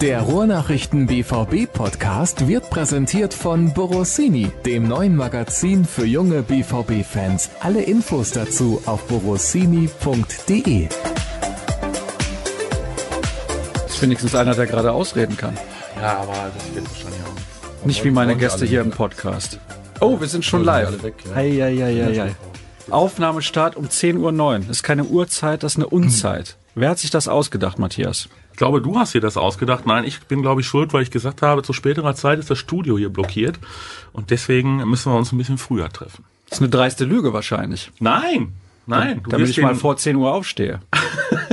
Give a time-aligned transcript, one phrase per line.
[0.00, 7.50] Der Ruhrnachrichten BVB Podcast wird präsentiert von Borossini, dem neuen Magazin für junge BVB Fans.
[7.58, 10.88] Alle Infos dazu auf borossini.de.
[13.86, 15.58] Ist wenigstens einer, der gerade ausreden kann.
[16.00, 17.84] Ja, aber das wird wahrscheinlich auch.
[17.84, 19.58] Nicht wie meine Gäste hier im Podcast.
[20.00, 20.90] Oh, wir sind schon live.
[21.34, 22.34] Hei, hei, hei, hei.
[22.90, 24.58] Aufnahmestart um 10.09 Uhr.
[24.60, 26.56] Das ist keine Uhrzeit, das ist eine Unzeit.
[26.74, 28.28] Wer hat sich das ausgedacht, Matthias?
[28.52, 29.86] Ich glaube, du hast dir das ausgedacht.
[29.86, 32.58] Nein, ich bin, glaube ich, schuld, weil ich gesagt habe, zu späterer Zeit ist das
[32.58, 33.58] Studio hier blockiert.
[34.12, 36.24] Und deswegen müssen wir uns ein bisschen früher treffen.
[36.48, 37.90] Das ist eine dreiste Lüge wahrscheinlich.
[37.98, 38.52] Nein,
[38.86, 39.20] nein.
[39.24, 40.80] Du Damit ich mal vor 10 Uhr aufstehe.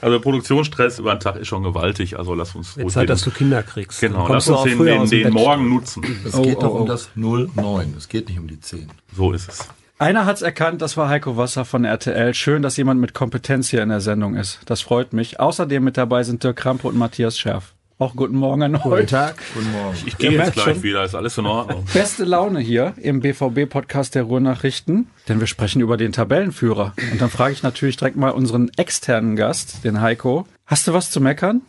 [0.00, 2.18] also der Produktionsstress über den Tag ist schon gewaltig.
[2.18, 2.88] Also lass uns ruhig.
[2.88, 4.00] Zeit, dass du Kinder kriegst.
[4.00, 6.04] Genau, lass uns den, den, den Morgen nutzen.
[6.24, 6.86] Es oh, geht oh, doch um oh.
[6.86, 7.94] das 09.
[7.96, 8.88] Es geht nicht um die 10.
[9.14, 9.68] So ist es.
[10.00, 12.32] Einer hat's erkannt, das war Heiko Wasser von RTL.
[12.32, 14.60] Schön, dass jemand mit Kompetenz hier in der Sendung ist.
[14.66, 15.40] Das freut mich.
[15.40, 17.74] Außerdem mit dabei sind Dirk Krampe und Matthias Scherf.
[18.00, 18.82] Auch guten Morgen an euch.
[18.82, 19.42] Guten Tag.
[19.54, 19.96] Guten Morgen.
[19.96, 20.82] Ich, ich gehe jetzt gleich schon.
[20.84, 21.84] wieder, ist alles in Ordnung.
[21.92, 26.94] Beste Laune hier im BVB-Podcast der Ruhrnachrichten, denn wir sprechen über den Tabellenführer.
[27.10, 30.46] Und dann frage ich natürlich direkt mal unseren externen Gast, den Heiko.
[30.64, 31.62] Hast du was zu meckern?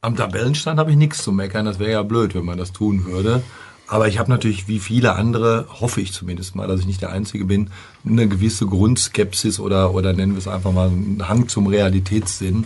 [0.00, 1.66] Am Tabellenstand habe ich nichts zu meckern.
[1.66, 3.42] Das wäre ja blöd, wenn man das tun würde.
[3.88, 7.12] Aber ich habe natürlich, wie viele andere, hoffe ich zumindest mal, dass ich nicht der
[7.12, 7.70] Einzige bin,
[8.04, 12.64] eine gewisse Grundskepsis oder, oder nennen wir es einfach mal einen Hang zum Realitätssinn.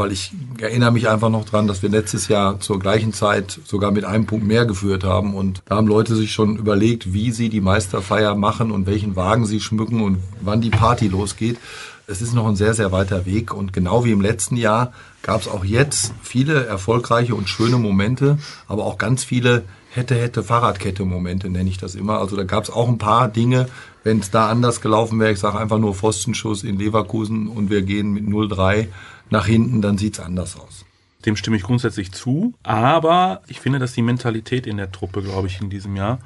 [0.00, 3.90] Weil ich erinnere mich einfach noch dran, dass wir letztes Jahr zur gleichen Zeit sogar
[3.90, 5.34] mit einem Punkt mehr geführt haben.
[5.34, 9.44] Und da haben Leute sich schon überlegt, wie sie die Meisterfeier machen und welchen Wagen
[9.44, 11.58] sie schmücken und wann die Party losgeht.
[12.06, 13.52] Es ist noch ein sehr, sehr weiter Weg.
[13.52, 18.38] Und genau wie im letzten Jahr gab es auch jetzt viele erfolgreiche und schöne Momente,
[18.68, 22.20] aber auch ganz viele hätte, hätte Fahrradkette-Momente, nenne ich das immer.
[22.20, 23.68] Also da gab es auch ein paar Dinge,
[24.02, 27.82] wenn es da anders gelaufen wäre, ich sage einfach nur Pfostenschuss in Leverkusen und wir
[27.82, 28.86] gehen mit 0-3
[29.30, 30.84] nach hinten, dann sieht's anders aus.
[31.26, 35.48] Dem stimme ich grundsätzlich zu, aber ich finde, dass die Mentalität in der Truppe, glaube
[35.48, 36.18] ich, in diesem Jahr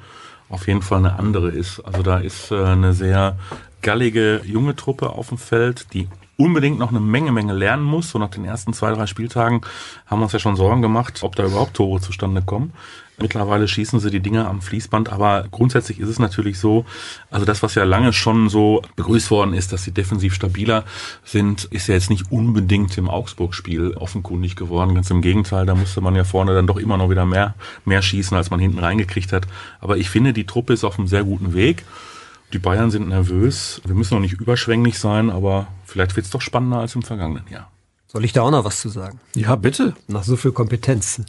[0.49, 1.79] auf jeden Fall eine andere ist.
[1.81, 3.37] Also da ist äh, eine sehr
[3.81, 6.07] gallige junge Truppe auf dem Feld, die
[6.37, 8.09] unbedingt noch eine Menge, Menge lernen muss.
[8.09, 9.61] So nach den ersten zwei, drei Spieltagen
[10.05, 12.73] haben wir uns ja schon Sorgen gemacht, ob da überhaupt Tore zustande kommen.
[13.17, 16.85] Mittlerweile schießen sie die Dinger am Fließband, aber grundsätzlich ist es natürlich so,
[17.31, 20.83] also das, was ja lange schon so begrüßt worden ist, dass sie defensiv stabiler
[21.23, 24.95] sind, ist ja jetzt nicht unbedingt im Augsburg-Spiel offenkundig geworden.
[24.95, 27.55] Ganz im Gegenteil, da musste man ja vorne dann doch immer noch wieder mehr,
[27.85, 29.47] mehr schießen, als man hinten reingekriegt hat.
[29.79, 31.85] Aber ich finde, die Truppe ist auf einem sehr guten Weg.
[32.51, 33.81] Die Bayern sind nervös.
[33.85, 37.47] Wir müssen noch nicht überschwänglich sein, aber vielleicht wird es doch spannender als im vergangenen
[37.49, 37.71] Jahr.
[38.07, 39.19] Soll ich da auch noch was zu sagen?
[39.35, 39.93] Ja, bitte.
[40.07, 41.21] Nach so viel Kompetenz.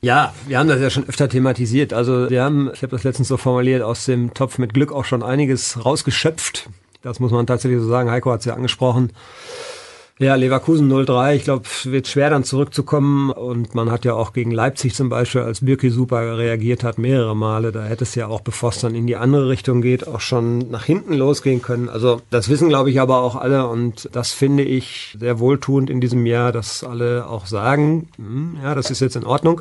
[0.00, 1.92] Ja, wir haben das ja schon öfter thematisiert.
[1.92, 5.04] Also wir haben, ich habe das letztens so formuliert, aus dem Topf mit Glück auch
[5.04, 6.68] schon einiges rausgeschöpft.
[7.02, 8.10] Das muss man tatsächlich so sagen.
[8.10, 9.12] Heiko hat es ja angesprochen.
[10.20, 13.30] Ja, Leverkusen 0-3, ich glaube, wird schwer dann zurückzukommen.
[13.30, 17.36] Und man hat ja auch gegen Leipzig zum Beispiel, als Birki super reagiert hat, mehrere
[17.36, 17.70] Male.
[17.70, 20.70] Da hätte es ja auch, bevor es dann in die andere Richtung geht, auch schon
[20.70, 21.88] nach hinten losgehen können.
[21.88, 23.68] Also das wissen, glaube ich, aber auch alle.
[23.68, 28.74] Und das finde ich sehr wohltuend in diesem Jahr, dass alle auch sagen, hm, ja,
[28.74, 29.60] das ist jetzt in Ordnung.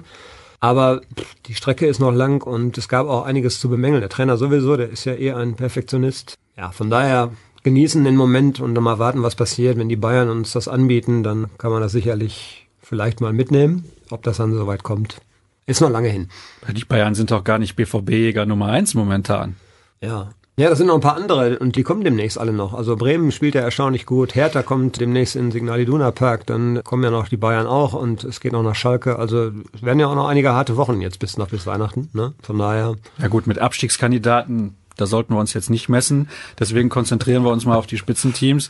[0.59, 1.01] Aber
[1.45, 4.01] die Strecke ist noch lang und es gab auch einiges zu bemängeln.
[4.01, 6.33] Der Trainer sowieso, der ist ja eher ein Perfektionist.
[6.57, 7.29] Ja, von daher
[7.67, 9.77] genießen den Moment und dann mal warten, was passiert.
[9.77, 13.83] Wenn die Bayern uns das anbieten, dann kann man das sicherlich vielleicht mal mitnehmen.
[14.09, 15.17] Ob das dann soweit kommt,
[15.65, 16.29] ist noch lange hin.
[16.71, 19.57] Die Bayern sind doch gar nicht BVB-Jäger Nummer eins momentan.
[19.99, 20.29] Ja.
[20.59, 22.73] Ja, das sind noch ein paar andere und die kommen demnächst alle noch.
[22.73, 27.03] Also Bremen spielt ja erstaunlich gut, Hertha kommt demnächst in Signal Iduna Park, dann kommen
[27.03, 29.19] ja noch die Bayern auch und es geht noch nach Schalke.
[29.19, 32.09] Also es werden ja auch noch einige harte Wochen jetzt bis noch bis Weihnachten.
[32.13, 32.33] Ne?
[32.41, 32.95] Von daher.
[33.19, 36.29] Ja gut, mit Abstiegskandidaten da sollten wir uns jetzt nicht messen.
[36.59, 38.69] Deswegen konzentrieren wir uns mal auf die Spitzenteams.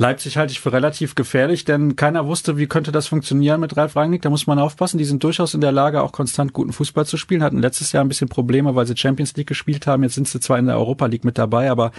[0.00, 3.96] Leipzig halte ich für relativ gefährlich, denn keiner wusste, wie könnte das funktionieren mit Ralf
[3.96, 4.22] Rangnick.
[4.22, 4.96] Da muss man aufpassen.
[4.96, 7.42] Die sind durchaus in der Lage, auch konstant guten Fußball zu spielen.
[7.42, 10.04] Hatten letztes Jahr ein bisschen Probleme, weil sie Champions League gespielt haben.
[10.04, 11.90] Jetzt sind sie zwar in der Europa League mit dabei, aber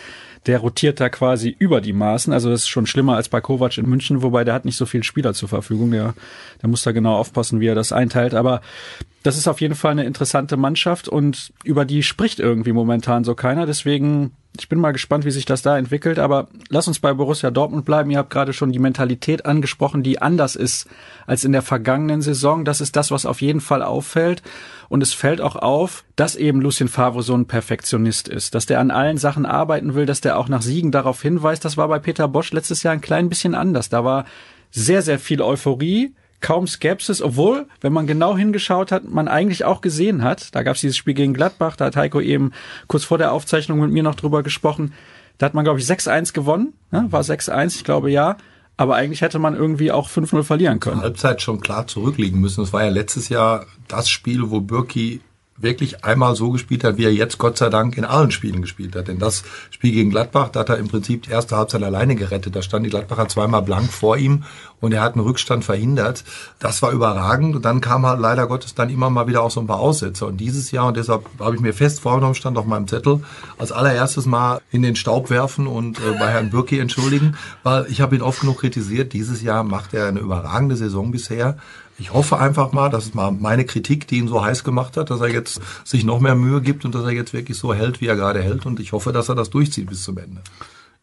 [0.45, 2.31] der rotiert da quasi über die Maßen.
[2.31, 4.85] Also das ist schon schlimmer als bei Kovac in München, wobei der hat nicht so
[4.85, 5.91] viel Spieler zur Verfügung.
[5.91, 6.13] Der,
[6.61, 8.33] der muss da genau aufpassen, wie er das einteilt.
[8.33, 8.61] Aber
[9.23, 13.35] das ist auf jeden Fall eine interessante Mannschaft und über die spricht irgendwie momentan so
[13.35, 13.65] keiner.
[13.65, 17.51] Deswegen ich bin mal gespannt, wie sich das da entwickelt, aber lass uns bei Borussia
[17.51, 18.09] Dortmund bleiben.
[18.09, 20.87] Ihr habt gerade schon die Mentalität angesprochen, die anders ist
[21.27, 22.65] als in der vergangenen Saison.
[22.65, 24.41] Das ist das, was auf jeden Fall auffällt.
[24.89, 28.79] Und es fällt auch auf, dass eben Lucien Favre so ein Perfektionist ist, dass der
[28.79, 31.63] an allen Sachen arbeiten will, dass der auch nach Siegen darauf hinweist.
[31.63, 33.89] Das war bei Peter Bosch letztes Jahr ein klein bisschen anders.
[33.89, 34.25] Da war
[34.71, 39.81] sehr, sehr viel Euphorie, kaum Skepsis, obwohl, wenn man genau hingeschaut hat, man eigentlich auch
[39.81, 42.51] gesehen hat, da gab es dieses Spiel gegen Gladbach, da hat Heiko eben
[42.87, 44.93] kurz vor der Aufzeichnung mit mir noch drüber gesprochen,
[45.37, 47.07] da hat man, glaube ich, 6-1 gewonnen, ne?
[47.09, 48.37] war 6-1, ich glaube ja.
[48.77, 51.01] Aber eigentlich hätte man irgendwie auch 5-0 verlieren können.
[51.01, 52.61] Halbzeit schon klar zurückliegen müssen.
[52.61, 55.19] Das war ja letztes Jahr das Spiel, wo Birki
[55.61, 58.95] wirklich einmal so gespielt hat, wie er jetzt Gott sei Dank in allen Spielen gespielt
[58.95, 59.07] hat.
[59.07, 62.55] Denn das Spiel gegen Gladbach, da hat er im Prinzip die erste Halbzeit alleine gerettet.
[62.55, 64.43] Da stand die Gladbacher zweimal blank vor ihm
[64.79, 66.23] und er hat einen Rückstand verhindert.
[66.59, 67.55] Das war überragend.
[67.55, 70.25] Und dann kam halt leider Gottes dann immer mal wieder auch so ein paar Aussätze.
[70.25, 73.21] Und dieses Jahr, und deshalb habe ich mir fest vorgenommen, stand auf meinem Zettel,
[73.57, 78.01] als allererstes mal in den Staub werfen und äh, bei Herrn Bürki entschuldigen, weil ich
[78.01, 79.13] habe ihn oft genug kritisiert.
[79.13, 81.57] Dieses Jahr macht er eine überragende Saison bisher.
[81.99, 85.09] Ich hoffe einfach mal, dass es mal meine Kritik, die ihn so heiß gemacht hat,
[85.09, 87.99] dass er jetzt sich noch mehr Mühe gibt und dass er jetzt wirklich so hält,
[87.99, 88.65] wie er gerade hält.
[88.65, 90.41] Und ich hoffe, dass er das durchzieht bis zum Ende.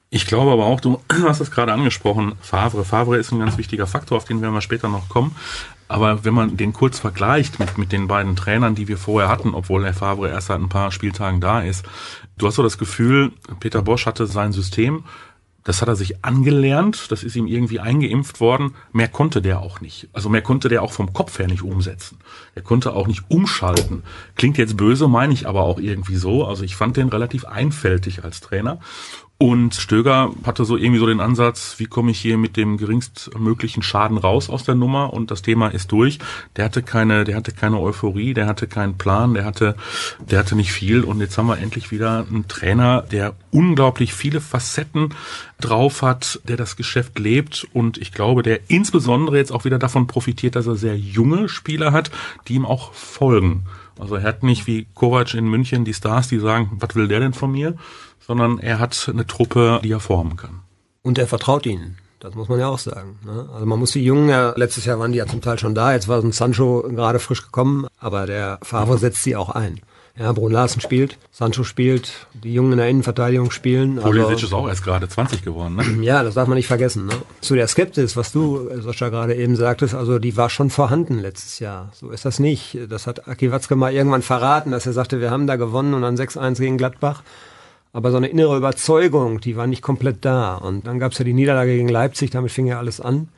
[0.08, 2.84] Ich glaube aber auch, du hast es gerade angesprochen, Favre.
[2.84, 5.36] Favre ist ein ganz wichtiger Faktor, auf den wir mal später noch kommen.
[5.88, 9.54] Aber wenn man den kurz vergleicht mit, mit den beiden Trainern, die wir vorher hatten,
[9.54, 11.84] obwohl der Favre erst seit ein paar Spieltagen da ist,
[12.38, 15.04] du hast so das Gefühl, Peter Bosch hatte sein System
[15.66, 18.74] das hat er sich angelernt, das ist ihm irgendwie eingeimpft worden.
[18.92, 20.08] Mehr konnte der auch nicht.
[20.12, 22.18] Also mehr konnte der auch vom Kopf her nicht umsetzen.
[22.54, 24.04] Er konnte auch nicht umschalten.
[24.36, 26.46] Klingt jetzt böse, meine ich aber auch irgendwie so.
[26.46, 28.78] Also ich fand den relativ einfältig als Trainer.
[29.38, 33.82] Und Stöger hatte so irgendwie so den Ansatz, wie komme ich hier mit dem geringstmöglichen
[33.82, 36.18] Schaden raus aus der Nummer und das Thema ist durch.
[36.56, 39.76] Der hatte keine, der hatte keine Euphorie, der hatte keinen Plan, der hatte,
[40.18, 44.40] der hatte nicht viel und jetzt haben wir endlich wieder einen Trainer, der unglaublich viele
[44.40, 45.10] Facetten
[45.60, 50.06] drauf hat, der das Geschäft lebt und ich glaube, der insbesondere jetzt auch wieder davon
[50.06, 52.10] profitiert, dass er sehr junge Spieler hat,
[52.48, 53.64] die ihm auch folgen.
[53.98, 57.20] Also er hat nicht wie Kovac in München die Stars, die sagen, was will der
[57.20, 57.74] denn von mir?
[58.26, 60.60] Sondern er hat eine Truppe, die er formen kann.
[61.02, 61.98] Und er vertraut ihnen.
[62.20, 63.18] Das muss man ja auch sagen.
[63.24, 63.48] Ne?
[63.52, 65.92] Also man muss die Jungen, ja, letztes Jahr waren die ja zum Teil schon da,
[65.92, 69.80] jetzt war so ein Sancho gerade frisch gekommen, aber der Favre setzt sie auch ein.
[70.18, 73.96] Ja, Brun Larsen spielt, Sancho spielt, die Jungen in der Innenverteidigung spielen.
[73.96, 76.02] Pulisic also, ist auch erst gerade 20 geworden, ne?
[76.02, 77.04] Ja, das darf man nicht vergessen.
[77.04, 77.12] Ne?
[77.42, 81.58] Zu der Skepsis, was du, Sascha, gerade eben sagtest, also die war schon vorhanden letztes
[81.58, 81.90] Jahr.
[81.92, 82.78] So ist das nicht.
[82.88, 86.00] Das hat Aki Watzke mal irgendwann verraten, dass er sagte, wir haben da gewonnen und
[86.00, 87.22] dann 6-1 gegen Gladbach.
[87.96, 90.56] Aber so eine innere Überzeugung, die war nicht komplett da.
[90.56, 93.28] Und dann gab es ja die Niederlage gegen Leipzig, damit fing ja alles an.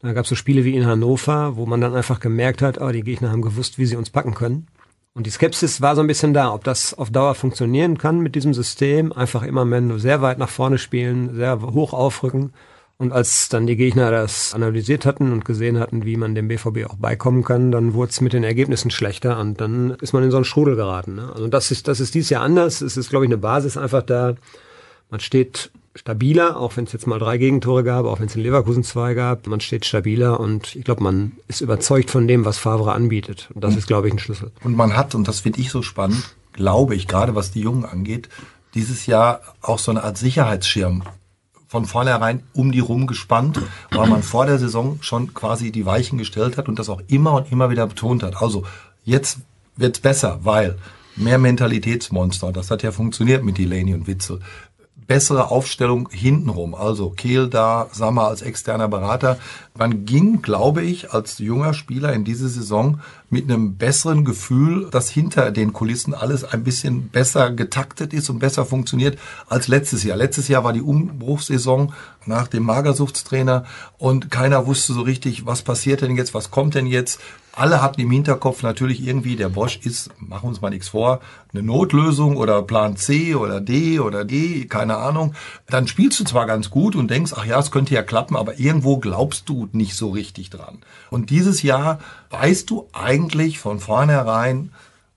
[0.00, 2.90] Dann gab es so Spiele wie in Hannover, wo man dann einfach gemerkt hat, oh,
[2.90, 4.66] die Gegner haben gewusst, wie sie uns packen können.
[5.14, 8.34] Und die Skepsis war so ein bisschen da, ob das auf Dauer funktionieren kann mit
[8.34, 9.12] diesem System.
[9.12, 12.52] Einfach immer mehr sehr weit nach vorne spielen, sehr hoch aufrücken.
[13.00, 16.84] Und als dann die Gegner das analysiert hatten und gesehen hatten, wie man dem BVB
[16.86, 20.30] auch beikommen kann, dann wurde es mit den Ergebnissen schlechter und dann ist man in
[20.30, 21.14] so einen Strudel geraten.
[21.14, 21.32] Ne?
[21.32, 22.82] Also das ist, das ist dieses Jahr anders.
[22.82, 24.34] Es ist, glaube ich, eine Basis einfach da.
[25.08, 28.42] Man steht stabiler, auch wenn es jetzt mal drei Gegentore gab, auch wenn es in
[28.42, 29.46] Leverkusen zwei gab.
[29.46, 33.48] Man steht stabiler und ich glaube, man ist überzeugt von dem, was Favre anbietet.
[33.54, 34.52] Und das ist, glaube ich, ein Schlüssel.
[34.62, 37.86] Und man hat, und das finde ich so spannend, glaube ich, gerade was die Jungen
[37.86, 38.28] angeht,
[38.74, 41.02] dieses Jahr auch so eine Art Sicherheitsschirm
[41.70, 43.60] von vornherein um die rum gespannt,
[43.92, 47.34] weil man vor der Saison schon quasi die Weichen gestellt hat und das auch immer
[47.34, 48.42] und immer wieder betont hat.
[48.42, 48.64] Also
[49.04, 49.38] jetzt
[49.76, 50.78] wird's besser, weil
[51.14, 54.40] mehr Mentalitätsmonster, das hat ja funktioniert mit Delaney und Witzel
[55.10, 56.72] bessere Aufstellung hintenrum.
[56.72, 59.38] Also Kehl da, Sammer als externer Berater.
[59.76, 65.10] Man ging, glaube ich, als junger Spieler in diese Saison mit einem besseren Gefühl, dass
[65.10, 69.18] hinter den Kulissen alles ein bisschen besser getaktet ist und besser funktioniert
[69.48, 70.16] als letztes Jahr.
[70.16, 71.92] Letztes Jahr war die Umbruchssaison
[72.26, 73.64] nach dem Magersuchtstrainer
[73.98, 77.20] und keiner wusste so richtig, was passiert denn jetzt, was kommt denn jetzt
[77.52, 81.20] alle hatten im Hinterkopf natürlich irgendwie, der Bosch ist, machen uns mal nichts vor,
[81.52, 85.34] eine Notlösung oder Plan C oder D oder D, keine Ahnung.
[85.68, 88.58] Dann spielst du zwar ganz gut und denkst, ach ja, es könnte ja klappen, aber
[88.58, 90.78] irgendwo glaubst du nicht so richtig dran.
[91.10, 91.98] Und dieses Jahr
[92.30, 94.70] weißt du eigentlich von vornherein,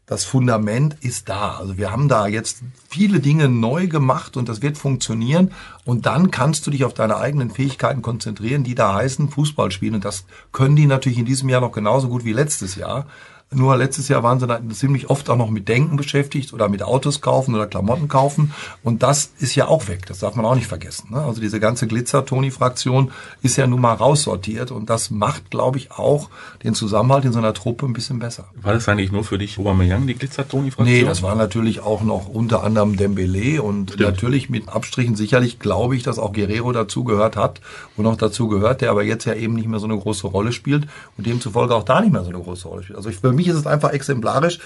[0.05, 1.57] das Fundament ist da.
[1.57, 5.51] Also wir haben da jetzt viele Dinge neu gemacht und das wird funktionieren.
[5.85, 9.95] Und dann kannst du dich auf deine eigenen Fähigkeiten konzentrieren, die da heißen Fußball spielen.
[9.95, 13.05] Und das können die natürlich in diesem Jahr noch genauso gut wie letztes Jahr.
[13.53, 16.83] Nur letztes Jahr waren sie dann ziemlich oft auch noch mit Denken beschäftigt oder mit
[16.83, 18.53] Autos kaufen oder Klamotten kaufen.
[18.83, 20.05] Und das ist ja auch weg.
[20.07, 21.09] Das darf man auch nicht vergessen.
[21.11, 21.21] Ne?
[21.21, 24.71] Also diese ganze Glitzer-Toni-Fraktion ist ja nun mal raussortiert.
[24.71, 26.29] Und das macht, glaube ich, auch
[26.63, 28.45] den Zusammenhalt in so einer Truppe ein bisschen besser.
[28.61, 30.85] War das eigentlich nur für dich Aubameyang, die Glitzer-Toni-Fraktion?
[30.85, 34.09] Nee, das war natürlich auch noch unter anderem Dembele und Stimmt.
[34.09, 37.61] natürlich mit Abstrichen sicherlich glaube ich, dass auch Guerrero dazu gehört hat
[37.97, 40.51] und auch dazu gehört, der aber jetzt ja eben nicht mehr so eine große Rolle
[40.51, 42.97] spielt und demzufolge auch da nicht mehr so eine große Rolle spielt.
[42.97, 44.59] Also ich, für mich ist es einfach exemplarisch.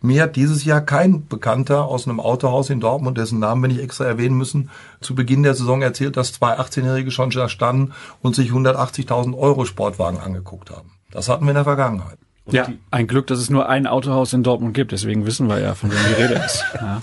[0.00, 3.80] Mir hat dieses Jahr kein Bekannter aus einem Autohaus in Dortmund, dessen Namen wir nicht
[3.80, 4.68] extra erwähnen müssen,
[5.00, 9.64] zu Beginn der Saison erzählt, dass zwei 18-Jährige schon da standen und sich 180.000 Euro
[9.64, 10.90] Sportwagen angeguckt haben.
[11.12, 12.18] Das hatten wir in der Vergangenheit.
[12.44, 14.90] Und ja, ein Glück, dass es nur ein Autohaus in Dortmund gibt.
[14.90, 16.64] Deswegen wissen wir ja, von wem die Rede ist.
[16.80, 17.00] Ja.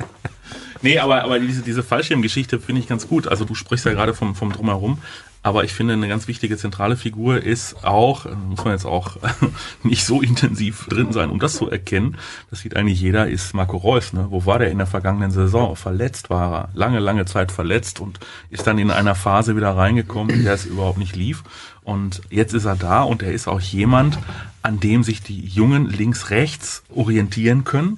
[0.81, 3.27] Nee, aber, aber diese, diese Fallschirmgeschichte finde ich ganz gut.
[3.27, 4.99] Also du sprichst ja gerade vom, vom Drumherum.
[5.41, 9.15] Aber ich finde, eine ganz wichtige zentrale Figur ist auch, muss man jetzt auch
[9.83, 12.17] nicht so intensiv drin sein, um das zu erkennen.
[12.49, 14.11] Das sieht eigentlich jeder, ist Marco Reus.
[14.11, 14.27] Ne?
[14.29, 15.77] Wo war der in der vergangenen Saison?
[15.77, 16.69] Verletzt war er.
[16.73, 18.19] Lange, lange Zeit verletzt und
[18.49, 21.43] ist dann in einer Phase wieder reingekommen, in der es überhaupt nicht lief.
[21.83, 24.19] Und jetzt ist er da und er ist auch jemand,
[24.61, 27.97] an dem sich die Jungen links-rechts orientieren können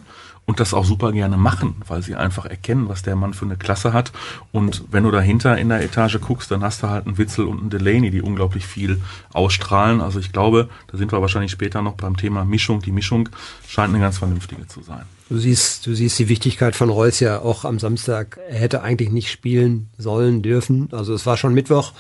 [0.52, 3.56] und das auch super gerne machen, weil sie einfach erkennen, was der Mann für eine
[3.56, 4.12] Klasse hat.
[4.52, 7.62] Und wenn du dahinter in der Etage guckst, dann hast du halt einen Witzel und
[7.62, 9.00] einen Delaney, die unglaublich viel
[9.32, 10.02] ausstrahlen.
[10.02, 12.82] Also ich glaube, da sind wir wahrscheinlich später noch beim Thema Mischung.
[12.82, 13.30] Die Mischung
[13.66, 15.04] scheint eine ganz vernünftige zu sein.
[15.30, 18.38] Du siehst, du siehst die Wichtigkeit von Reus ja auch am Samstag.
[18.50, 20.90] Er hätte eigentlich nicht spielen sollen, dürfen.
[20.92, 21.94] Also es war schon Mittwoch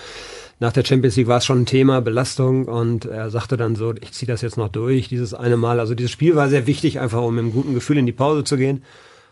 [0.62, 3.96] nach der Champions League war es schon ein Thema, Belastung und er sagte dann so,
[4.00, 5.80] ich ziehe das jetzt noch durch, dieses eine Mal.
[5.80, 8.44] Also dieses Spiel war sehr wichtig, einfach um mit einem guten Gefühl in die Pause
[8.44, 8.84] zu gehen.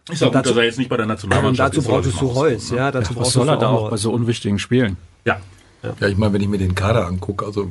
[0.10, 2.72] Ist auch gut, dass er jetzt nicht bei der Nationalmannschaft Und dazu brauchst du Reus,
[2.72, 4.98] ja, dazu ja, was soll er da auch bei so unwichtigen Spielen?
[5.24, 5.40] Ja.
[5.84, 7.70] Ja, ja ich meine, wenn ich mir den Kader angucke, also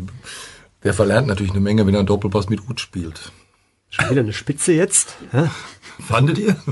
[0.84, 3.32] der verlernt natürlich eine Menge, wenn er einen Doppelpass mit Ut spielt.
[3.90, 5.16] Schon wieder eine Spitze jetzt?
[5.32, 5.50] Ja?
[6.06, 6.56] Fandet ihr?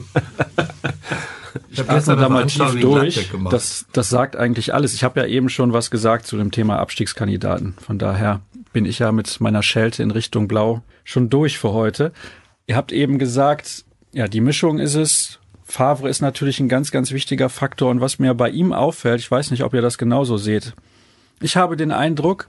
[1.70, 3.30] Ich habe gestern da mal tief durch.
[3.50, 4.94] Das, das sagt eigentlich alles.
[4.94, 7.74] Ich habe ja eben schon was gesagt zu dem Thema Abstiegskandidaten.
[7.84, 8.40] Von daher
[8.72, 12.12] bin ich ja mit meiner Schelte in Richtung Blau schon durch für heute.
[12.66, 15.38] Ihr habt eben gesagt, ja, die Mischung ist es.
[15.64, 17.90] Favre ist natürlich ein ganz, ganz wichtiger Faktor.
[17.90, 20.74] Und was mir bei ihm auffällt, ich weiß nicht, ob ihr das genauso seht.
[21.40, 22.48] Ich habe den Eindruck,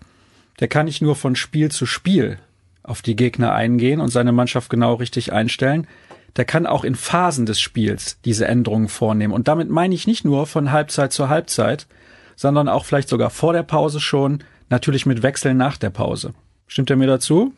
[0.60, 2.40] der kann nicht nur von Spiel zu Spiel
[2.84, 5.88] auf die Gegner eingehen und seine Mannschaft genau richtig einstellen
[6.36, 9.34] der kann auch in Phasen des Spiels diese Änderungen vornehmen.
[9.34, 11.88] Und damit meine ich nicht nur von Halbzeit zu Halbzeit,
[12.36, 16.34] sondern auch vielleicht sogar vor der Pause schon, natürlich mit Wechseln nach der Pause.
[16.68, 17.54] Stimmt er mir dazu?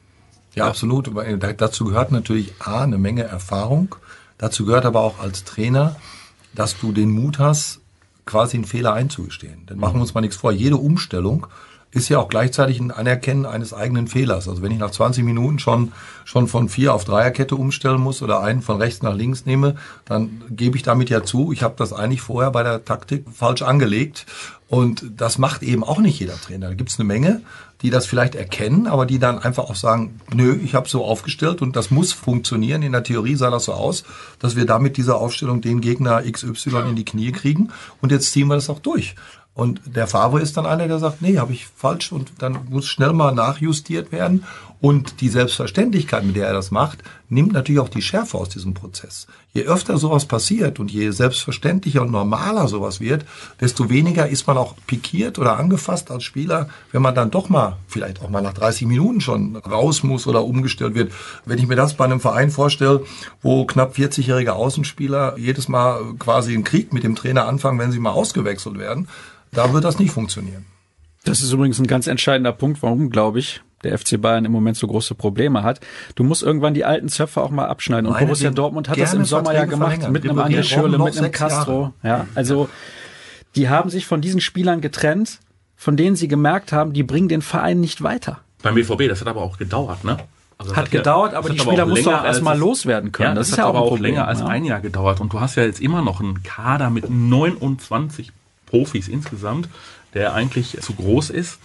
[0.56, 1.12] Ja, absolut.
[1.58, 3.96] Dazu gehört natürlich A, eine Menge Erfahrung.
[4.38, 5.98] Dazu gehört aber auch als Trainer,
[6.56, 7.82] dass du den Mut hast,
[8.26, 9.66] quasi einen Fehler einzugestehen.
[9.66, 10.52] Denn machen wir uns mal nichts vor.
[10.52, 11.48] Jede Umstellung
[11.91, 14.48] ist ja auch gleichzeitig ein Anerkennen eines eigenen Fehlers.
[14.48, 15.91] Also wenn ich nach 20 Minuten schon,
[16.24, 20.43] schon von vier auf Dreierkette umstellen muss oder einen von rechts nach links nehme, dann
[20.51, 24.25] gebe ich damit ja zu, ich habe das eigentlich vorher bei der Taktik falsch angelegt.
[24.67, 26.67] Und das macht eben auch nicht jeder Trainer.
[26.67, 27.41] Da gibt es eine Menge,
[27.81, 31.63] die das vielleicht erkennen, aber die dann einfach auch sagen, nö, ich habe so aufgestellt
[31.63, 32.84] und das muss funktionieren.
[32.84, 34.03] In der Theorie sah das so aus,
[34.38, 37.69] dass wir damit dieser Aufstellung den Gegner XY in die Knie kriegen
[38.00, 39.15] und jetzt ziehen wir das auch durch.
[39.60, 42.88] Und der Favre ist dann einer, der sagt, nee, habe ich falsch und dann muss
[42.88, 44.46] schnell mal nachjustiert werden.
[44.80, 48.74] Und die Selbstverständlichkeit, mit der er das macht, nimmt natürlich auch die Schärfe aus diesem
[48.74, 49.28] Prozess.
[49.51, 53.25] Je öfter sowas passiert und je selbstverständlicher und normaler sowas wird,
[53.60, 57.75] desto weniger ist man auch pikiert oder angefasst als Spieler, wenn man dann doch mal,
[57.89, 61.12] vielleicht auch mal nach 30 Minuten schon raus muss oder umgestellt wird.
[61.44, 63.04] Wenn ich mir das bei einem Verein vorstelle,
[63.42, 68.00] wo knapp 40-jährige Außenspieler jedes Mal quasi einen Krieg mit dem Trainer anfangen, wenn sie
[68.00, 69.10] mal ausgewechselt werden,
[69.51, 70.65] da wird das nicht funktionieren.
[71.25, 74.77] Das ist übrigens ein ganz entscheidender Punkt, warum, glaube ich, der FC Bayern im Moment
[74.77, 75.79] so große Probleme hat.
[76.15, 78.08] Du musst irgendwann die alten Zöpfe auch mal abschneiden.
[78.08, 80.12] Und Meine Borussia Dortmund hat das im Sommer ja gemacht, verlängern.
[80.12, 81.94] mit einem André Schürle, mit einem Castro.
[82.03, 82.70] Ja, also
[83.56, 85.39] die haben sich von diesen Spielern getrennt,
[85.75, 88.39] von denen sie gemerkt haben, die bringen den Verein nicht weiter.
[88.62, 90.18] Beim BVB, das hat aber auch gedauert, ne?
[90.58, 93.29] Also hat, hat gedauert, ja, aber die Spieler musst du auch erstmal loswerden können.
[93.29, 94.48] Ja, das, das ist ja auch, auch länger als ja.
[94.48, 95.22] ein Jahr gedauert.
[95.22, 98.34] Und du hast ja jetzt immer noch einen Kader mit 29
[98.70, 99.70] Profis insgesamt,
[100.14, 101.60] der eigentlich zu groß ist.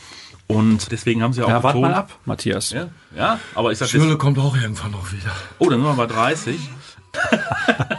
[0.46, 1.48] Und deswegen haben sie auch.
[1.48, 2.70] Ja, warte mal ab, Matthias.
[2.70, 5.32] Ja, ja aber ich sag Schürle kommt auch irgendwann noch wieder.
[5.58, 6.58] Oh, dann sind wir bei 30.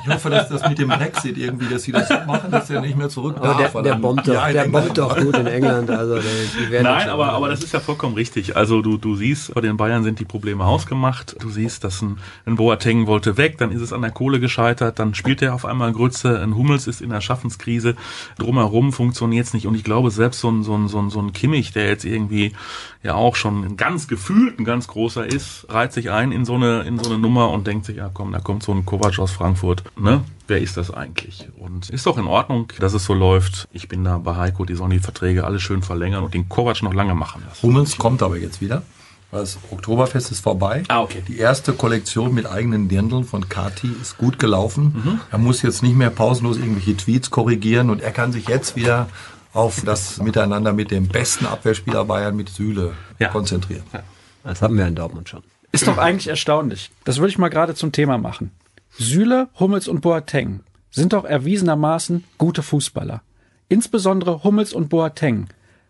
[0.05, 2.95] Ich hoffe, dass das mit dem Brexit irgendwie, dass sie das machen, dass er nicht
[2.95, 3.73] mehr zurück darf.
[3.73, 5.89] Der, der, bombt doch, der bombt doch gut in England.
[5.89, 8.55] Also die werden Nein, aber, aber das ist ja vollkommen richtig.
[8.55, 11.35] Also du, du siehst, bei den Bayern sind die Probleme hausgemacht.
[11.39, 14.99] Du siehst, dass ein, ein Boateng wollte weg, dann ist es an der Kohle gescheitert,
[14.99, 17.95] dann spielt er auf einmal Grütze, ein Hummels ist in der Schaffenskrise,
[18.37, 19.65] drumherum funktioniert es nicht.
[19.65, 22.05] Und ich glaube, selbst so ein, so ein, so ein, so ein Kimmich, der jetzt
[22.05, 22.53] irgendwie
[23.01, 26.81] ja auch schon ganz gefühlt ein ganz großer ist, reiht sich ein in so eine,
[26.81, 29.31] in so eine Nummer und denkt sich, ja komm, da kommt so ein Kovac aus
[29.31, 30.23] Frankfurt, ne?
[30.47, 31.47] Wer ist das eigentlich?
[31.57, 33.67] Und ist doch in Ordnung, dass es so läuft.
[33.71, 36.83] Ich bin da bei Heiko, die sollen die Verträge alle schön verlängern und den Kovac
[36.83, 37.63] noch lange machen lassen.
[37.63, 38.83] Hummels kommt aber jetzt wieder.
[39.31, 40.83] Das Oktoberfest ist vorbei.
[40.87, 41.23] Ah, okay.
[41.27, 45.01] Die erste Kollektion mit eigenen Dirndeln von Kati ist gut gelaufen.
[45.03, 45.19] Mhm.
[45.31, 49.09] Er muss jetzt nicht mehr pausenlos irgendwelche Tweets korrigieren und er kann sich jetzt wieder
[49.51, 53.29] auf das Miteinander mit dem besten Abwehrspieler Bayern mit Süle ja.
[53.29, 53.83] konzentrieren.
[53.93, 54.03] Ja.
[54.43, 55.41] Das haben wir in Dortmund schon.
[55.71, 56.91] Ist doch eigentlich erstaunlich.
[57.03, 58.51] Das würde ich mal gerade zum Thema machen.
[58.97, 63.21] Süle, Hummels und Boateng sind doch erwiesenermaßen gute Fußballer.
[63.67, 65.47] Insbesondere Hummels und Boateng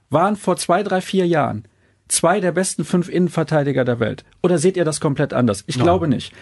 [0.10, 1.66] waren vor zwei, drei, vier Jahren
[2.08, 4.24] zwei der besten fünf Innenverteidiger der Welt.
[4.42, 5.64] Oder seht ihr das komplett anders?
[5.68, 5.86] Ich Nein.
[5.86, 6.34] glaube nicht.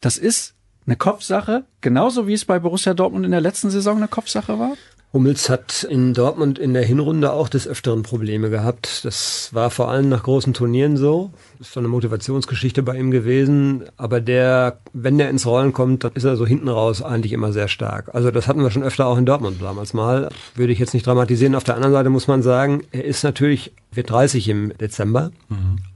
[0.00, 0.54] Das ist
[0.86, 4.74] eine Kopfsache, genauso wie es bei Borussia Dortmund in der letzten Saison eine Kopfsache war.
[5.12, 9.04] Hummels hat in Dortmund in der Hinrunde auch des Öfteren Probleme gehabt.
[9.04, 11.32] Das war vor allem nach großen Turnieren so.
[11.58, 13.84] Das ist so eine Motivationsgeschichte bei ihm gewesen.
[13.98, 17.52] Aber der, wenn der ins Rollen kommt, dann ist er so hinten raus eigentlich immer
[17.52, 18.14] sehr stark.
[18.14, 20.30] Also das hatten wir schon öfter auch in Dortmund damals mal.
[20.54, 21.56] Würde ich jetzt nicht dramatisieren.
[21.56, 25.30] Auf der anderen Seite muss man sagen, er ist natürlich, wird 30 im Dezember.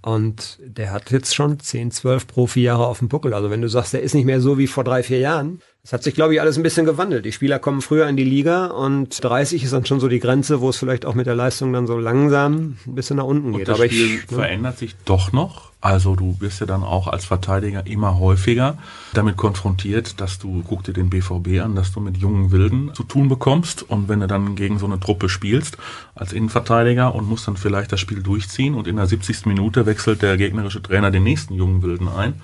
[0.02, 3.32] Und der hat jetzt schon 10, 12 Profijahre auf dem Buckel.
[3.32, 5.92] Also wenn du sagst, der ist nicht mehr so wie vor drei, vier Jahren, das
[5.92, 7.24] hat sich, glaube ich, alles ein bisschen gewandelt.
[7.24, 10.60] Die Spieler kommen früher in die Liga und 30 ist dann schon so die Grenze,
[10.60, 13.58] wo es vielleicht auch mit der Leistung dann so langsam ein bisschen nach unten Und
[13.58, 13.68] geht.
[13.68, 15.70] das Aber Spiel ich, ne, verändert sich doch noch.
[15.80, 18.78] Also du wirst ja dann auch als Verteidiger immer häufiger
[19.14, 23.04] damit konfrontiert, dass du, guck dir den BVB an, dass du mit jungen Wilden zu
[23.04, 23.88] tun bekommst.
[23.88, 25.78] Und wenn du dann gegen so eine Truppe spielst
[26.16, 29.46] als Innenverteidiger und musst dann vielleicht das Spiel durchziehen und in der 70.
[29.46, 32.42] Minute wechselt der gegnerische Trainer den nächsten jungen Wilden ein,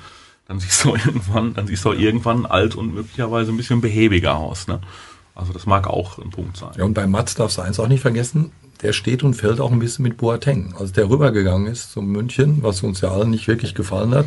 [0.53, 4.69] dann siehst du irgendwann, dann siehst du irgendwann alt und möglicherweise ein bisschen behäbiger aus.
[4.69, 4.81] Ne?
[5.35, 6.73] Also das mag auch ein Punkt sein.
[6.77, 9.73] Ja, und bei Mats darfst du eins auch nicht vergessen, der steht und fällt auch
[9.73, 10.75] ein bisschen mit Boateng.
[10.79, 14.27] Als der rübergegangen ist zum München, was uns ja allen nicht wirklich gefallen hat,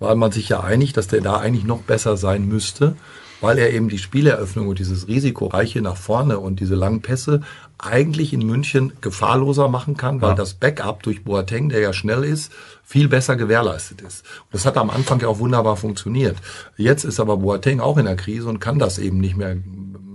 [0.00, 2.96] war man sich ja einig, dass der da eigentlich noch besser sein müsste,
[3.40, 7.40] weil er eben die Spieleröffnung und dieses Risikoreiche nach vorne und diese langen Pässe
[7.78, 10.34] eigentlich in München gefahrloser machen kann, weil Ja.
[10.34, 12.52] das Backup durch Boateng, der ja schnell ist,
[12.84, 14.24] viel besser gewährleistet ist.
[14.44, 16.36] Und das hat am Anfang ja auch wunderbar funktioniert.
[16.76, 19.56] Jetzt ist aber Boateng auch in der Krise und kann das eben nicht mehr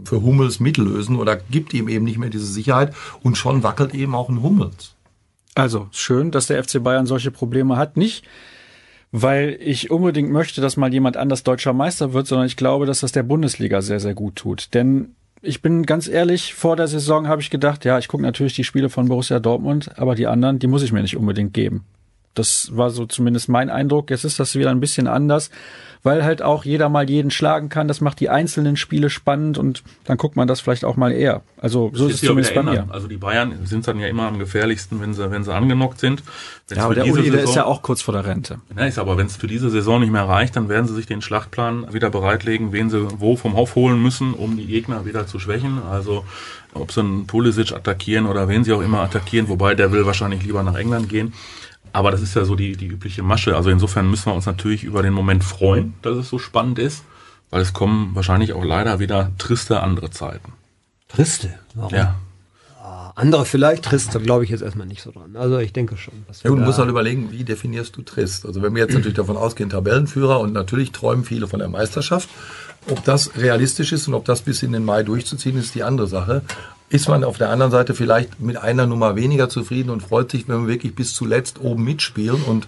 [0.04, 4.14] für Hummels mitlösen oder gibt ihm eben nicht mehr diese Sicherheit und schon wackelt eben
[4.14, 4.94] auch ein Hummels.
[5.56, 7.98] Also schön, dass der FC Bayern solche Probleme hat.
[7.98, 8.26] Nicht,
[9.18, 13.00] weil ich unbedingt möchte, dass mal jemand anders deutscher Meister wird, sondern ich glaube, dass
[13.00, 14.74] das der Bundesliga sehr, sehr gut tut.
[14.74, 18.56] Denn ich bin ganz ehrlich, vor der Saison habe ich gedacht, ja, ich gucke natürlich
[18.56, 21.86] die Spiele von Borussia Dortmund, aber die anderen, die muss ich mir nicht unbedingt geben.
[22.36, 24.10] Das war so zumindest mein Eindruck.
[24.10, 25.50] Jetzt ist das wieder ein bisschen anders,
[26.04, 27.88] weil halt auch jeder mal jeden schlagen kann.
[27.88, 31.42] Das macht die einzelnen Spiele spannend und dann guckt man das vielleicht auch mal eher.
[31.58, 32.86] Also so ist es zumindest bei mir.
[32.90, 36.22] Also die Bayern sind dann ja immer am gefährlichsten, wenn sie, wenn sie angenockt sind.
[36.68, 38.60] Wenn's Ja, aber der Uli, der ist ja auch kurz vor der Rente.
[38.78, 41.08] Ja, ist aber, wenn es für diese Saison nicht mehr reicht, dann werden sie sich
[41.08, 45.26] den Schlachtplan wieder bereitlegen, wen sie wo vom Hof holen müssen, um die Gegner wieder
[45.26, 45.82] zu schwächen.
[45.90, 46.24] Also
[46.76, 50.44] ob sie einen Pulisic attackieren oder wen sie auch immer attackieren, wobei der will wahrscheinlich
[50.44, 51.34] lieber nach England gehen.
[51.96, 53.56] Aber das ist ja so die, die übliche Masche.
[53.56, 57.04] Also insofern müssen wir uns natürlich über den Moment freuen, dass es so spannend ist,
[57.52, 60.52] weil es kommen wahrscheinlich auch leider wieder triste andere Zeiten.
[61.08, 61.54] Triste.
[61.74, 61.94] Warum?
[61.94, 62.16] Ja.
[63.16, 65.38] Andere vielleicht, Triste glaube ich jetzt erstmal nicht so dran.
[65.38, 66.14] Also ich denke schon.
[66.44, 68.46] Ja, du da- musst halt überlegen, wie definierst du Trist?
[68.46, 72.28] Also wenn wir jetzt natürlich davon ausgehen, Tabellenführer und natürlich träumen viele von der Meisterschaft.
[72.90, 76.08] Ob das realistisch ist und ob das bis in den Mai durchzuziehen ist, die andere
[76.08, 76.42] Sache.
[76.96, 80.48] Ist man auf der anderen Seite vielleicht mit einer Nummer weniger zufrieden und freut sich,
[80.48, 82.68] wenn wir wirklich bis zuletzt oben mitspielen und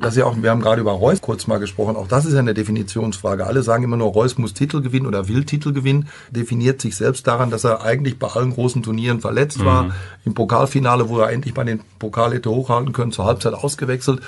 [0.00, 2.32] das ist ja auch, wir haben gerade über Reus kurz mal gesprochen, auch das ist
[2.32, 3.46] ja eine Definitionsfrage.
[3.46, 7.26] Alle sagen immer nur, Reus muss Titel gewinnen oder will Titel gewinnen, definiert sich selbst
[7.26, 9.94] daran, dass er eigentlich bei allen großen Turnieren verletzt war.
[10.24, 14.22] Im Pokalfinale, wo er endlich mal den Pokal hätte hochhalten können, zur Halbzeit ausgewechselt.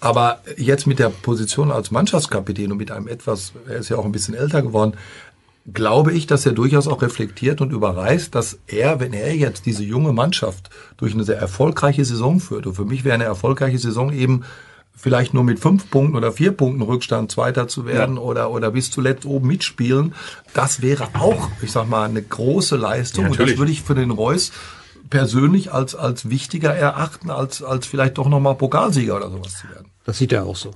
[0.00, 4.04] Aber jetzt mit der Position als Mannschaftskapitän und mit einem etwas, er ist ja auch
[4.04, 4.92] ein bisschen älter geworden,
[5.70, 9.84] glaube ich, dass er durchaus auch reflektiert und überreißt, dass er, wenn er jetzt diese
[9.84, 14.12] junge Mannschaft durch eine sehr erfolgreiche Saison führt, und für mich wäre eine erfolgreiche Saison
[14.12, 14.42] eben
[14.94, 18.90] vielleicht nur mit fünf Punkten oder vier Punkten Rückstand Zweiter zu werden oder, oder bis
[18.90, 20.14] zuletzt oben mitspielen,
[20.52, 23.24] das wäre auch, ich sag mal, eine große Leistung.
[23.24, 24.52] Ja, und das würde ich für den Reus
[25.10, 29.90] persönlich als, als wichtiger erachten, als, als vielleicht doch nochmal Pokalsieger oder sowas zu werden.
[30.04, 30.72] Das sieht er auch so.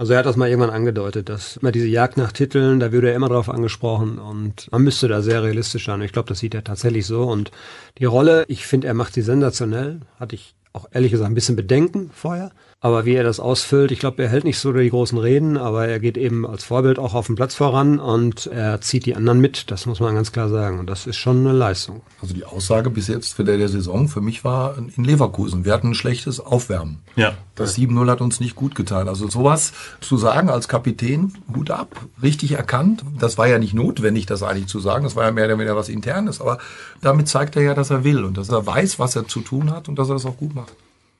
[0.00, 3.10] Also er hat das mal irgendwann angedeutet, dass immer diese Jagd nach Titeln, da würde
[3.10, 6.00] er immer drauf angesprochen und man müsste da sehr realistisch sein.
[6.02, 7.50] Ich glaube, das sieht er tatsächlich so und
[7.98, 9.98] die Rolle, ich finde, er macht sie sensationell.
[10.20, 12.52] Hatte ich auch ehrlich gesagt ein bisschen Bedenken vorher.
[12.80, 15.88] Aber wie er das ausfüllt, ich glaube, er hält nicht so die großen Reden, aber
[15.88, 19.40] er geht eben als Vorbild auch auf dem Platz voran und er zieht die anderen
[19.40, 19.72] mit.
[19.72, 20.78] Das muss man ganz klar sagen.
[20.78, 22.02] Und das ist schon eine Leistung.
[22.22, 25.64] Also die Aussage bis jetzt für der, der Saison für mich war in Leverkusen.
[25.64, 27.00] Wir hatten ein schlechtes Aufwärmen.
[27.16, 27.34] Ja.
[27.56, 29.08] Das 7-0 hat uns nicht gut getan.
[29.08, 33.02] Also sowas zu sagen als Kapitän, Hut ab, richtig erkannt.
[33.18, 35.02] Das war ja nicht notwendig, das eigentlich zu sagen.
[35.02, 36.40] Das war ja mehr oder weniger was Internes.
[36.40, 36.58] Aber
[37.00, 39.72] damit zeigt er ja, dass er will und dass er weiß, was er zu tun
[39.72, 40.72] hat und dass er das auch gut macht.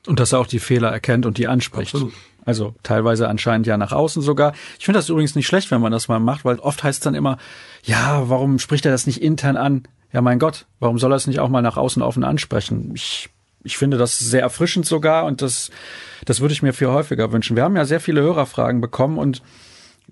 [0.06, 1.94] Und dass er auch die Fehler erkennt und die anspricht.
[1.94, 2.14] Absolut.
[2.44, 4.54] Also teilweise anscheinend ja nach außen sogar.
[4.78, 7.04] Ich finde das übrigens nicht schlecht, wenn man das mal macht, weil oft heißt es
[7.04, 7.36] dann immer,
[7.82, 9.82] ja, warum spricht er das nicht intern an?
[10.12, 12.92] Ja, mein Gott, warum soll er es nicht auch mal nach außen offen ansprechen?
[12.94, 13.28] Ich,
[13.64, 15.70] ich finde das sehr erfrischend sogar und das,
[16.24, 17.54] das würde ich mir viel häufiger wünschen.
[17.54, 19.42] Wir haben ja sehr viele Hörerfragen bekommen und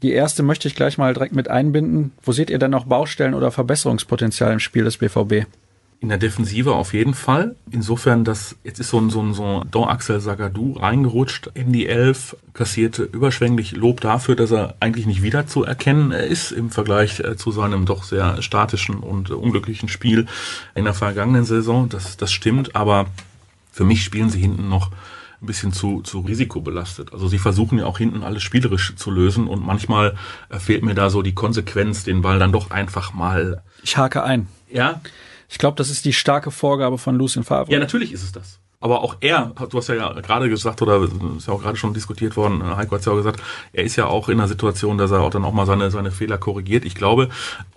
[0.02, 2.12] die erste möchte ich gleich mal direkt mit einbinden.
[2.22, 5.46] Wo seht ihr denn noch Baustellen oder Verbesserungspotenzial im Spiel des BVB?
[5.98, 7.56] In der Defensive auf jeden Fall.
[7.70, 11.72] Insofern, dass jetzt ist so ein, so ein, so ein Don Axel Sagadou reingerutscht in
[11.72, 17.36] die Elf, kassierte überschwänglich Lob dafür, dass er eigentlich nicht wiederzuerkennen ist im Vergleich äh,
[17.36, 20.26] zu seinem doch sehr statischen und unglücklichen Spiel
[20.74, 21.88] in der vergangenen Saison.
[21.88, 23.06] Das, das stimmt, aber
[23.72, 24.90] für mich spielen sie hinten noch
[25.40, 27.12] ein bisschen zu, zu risikobelastet.
[27.12, 30.16] Also sie versuchen ja auch hinten alles spielerisch zu lösen und manchmal
[30.48, 33.62] äh, fehlt mir da so die Konsequenz, den Ball dann doch einfach mal.
[33.82, 34.46] Ich hake ein.
[34.70, 35.00] Ja,
[35.48, 37.72] Ich glaube, das ist die starke Vorgabe von Lucien Favre.
[37.72, 38.60] Ja, natürlich ist es das.
[38.78, 42.36] Aber auch er, du hast ja gerade gesagt, oder ist ja auch gerade schon diskutiert
[42.36, 45.22] worden, Heiko hat ja auch gesagt, er ist ja auch in einer Situation, dass er
[45.22, 46.84] auch dann auch mal seine, seine Fehler korrigiert.
[46.84, 47.30] Ich glaube,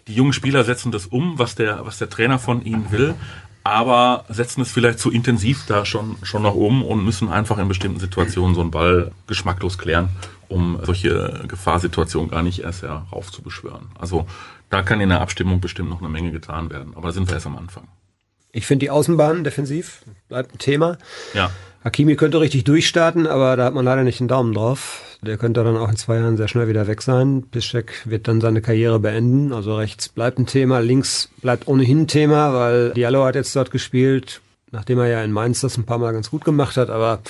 [0.07, 3.15] die jungen Spieler setzen das um, was der, was der Trainer von ihnen will,
[3.63, 7.67] aber setzen es vielleicht zu intensiv da schon, schon noch um und müssen einfach in
[7.69, 10.09] bestimmten Situationen so einen Ball geschmacklos klären,
[10.49, 13.87] um solche Gefahrsituationen gar nicht erst heraufzubeschwören.
[13.97, 14.25] Also
[14.69, 17.35] da kann in der Abstimmung bestimmt noch eine Menge getan werden, aber da sind wir
[17.35, 17.87] erst am Anfang.
[18.51, 20.97] Ich finde die Außenbahn defensiv bleibt ein Thema.
[21.33, 21.51] Ja.
[21.83, 25.01] Hakimi könnte richtig durchstarten, aber da hat man leider nicht einen Daumen drauf.
[25.21, 27.43] Der könnte dann auch in zwei Jahren sehr schnell wieder weg sein.
[27.51, 29.53] Piszczek wird dann seine Karriere beenden.
[29.53, 33.71] Also rechts bleibt ein Thema, links bleibt ohnehin ein Thema, weil Diallo hat jetzt dort
[33.71, 37.21] gespielt, nachdem er ja in Mainz das ein paar Mal ganz gut gemacht hat, aber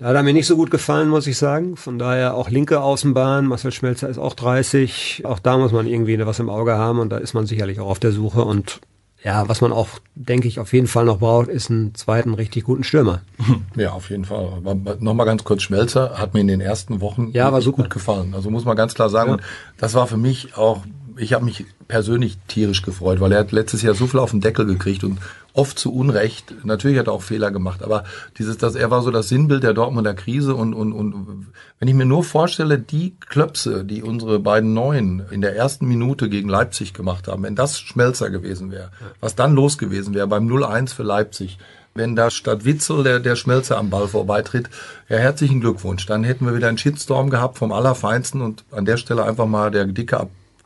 [0.00, 1.76] da hat er mir nicht so gut gefallen, muss ich sagen.
[1.76, 3.46] Von daher auch linke Außenbahn.
[3.46, 5.22] Marcel Schmelzer ist auch 30.
[5.26, 7.88] Auch da muss man irgendwie was im Auge haben und da ist man sicherlich auch
[7.90, 8.80] auf der Suche und
[9.22, 12.64] ja, was man auch, denke ich, auf jeden Fall noch braucht, ist einen zweiten richtig
[12.64, 13.20] guten Stürmer.
[13.76, 14.48] Ja, auf jeden Fall.
[14.64, 17.82] Aber Nochmal ganz kurz, Schmelzer hat mir in den ersten Wochen Ja, war super.
[17.82, 18.32] gut gefallen.
[18.34, 19.36] Also muss man ganz klar sagen, Ja.
[19.76, 20.84] das war für mich auch,
[21.18, 24.40] ich habe mich persönlich tierisch gefreut, weil er hat letztes Jahr so viel auf den
[24.40, 25.18] Deckel gekriegt und
[25.54, 26.54] oft zu Unrecht.
[26.62, 28.04] Natürlich hat er auch Fehler gemacht, aber
[28.38, 31.48] dieses, dass er war so das Sinnbild der Dortmunder Krise und, und, und
[31.80, 36.28] wenn ich mir nur vorstelle, die Klöpse, die unsere beiden Neuen in der ersten Minute
[36.28, 40.46] gegen Leipzig gemacht haben, wenn das Schmelzer gewesen wäre, was dann los gewesen wäre beim
[40.46, 41.58] 0-1 für Leipzig,
[41.92, 44.70] wenn da statt Witzel der, der Schmelzer am Ball vorbeitritt,
[45.08, 46.06] ja, herzlichen Glückwunsch.
[46.06, 49.72] Dann hätten wir wieder einen Shitstorm gehabt vom Allerfeinsten und an der Stelle einfach mal
[49.72, 50.20] der dicke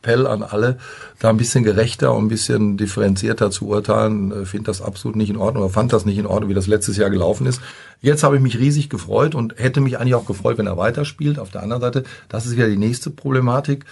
[0.05, 0.77] Appell an alle,
[1.19, 4.43] da ein bisschen gerechter und ein bisschen differenzierter zu urteilen.
[4.43, 6.67] Ich finde das absolut nicht in Ordnung oder fand das nicht in Ordnung, wie das
[6.67, 7.59] letztes Jahr gelaufen ist.
[8.01, 11.39] Jetzt habe ich mich riesig gefreut und hätte mich eigentlich auch gefreut, wenn er weiterspielt.
[11.39, 13.85] Auf der anderen Seite, das ist wieder die nächste Problematik.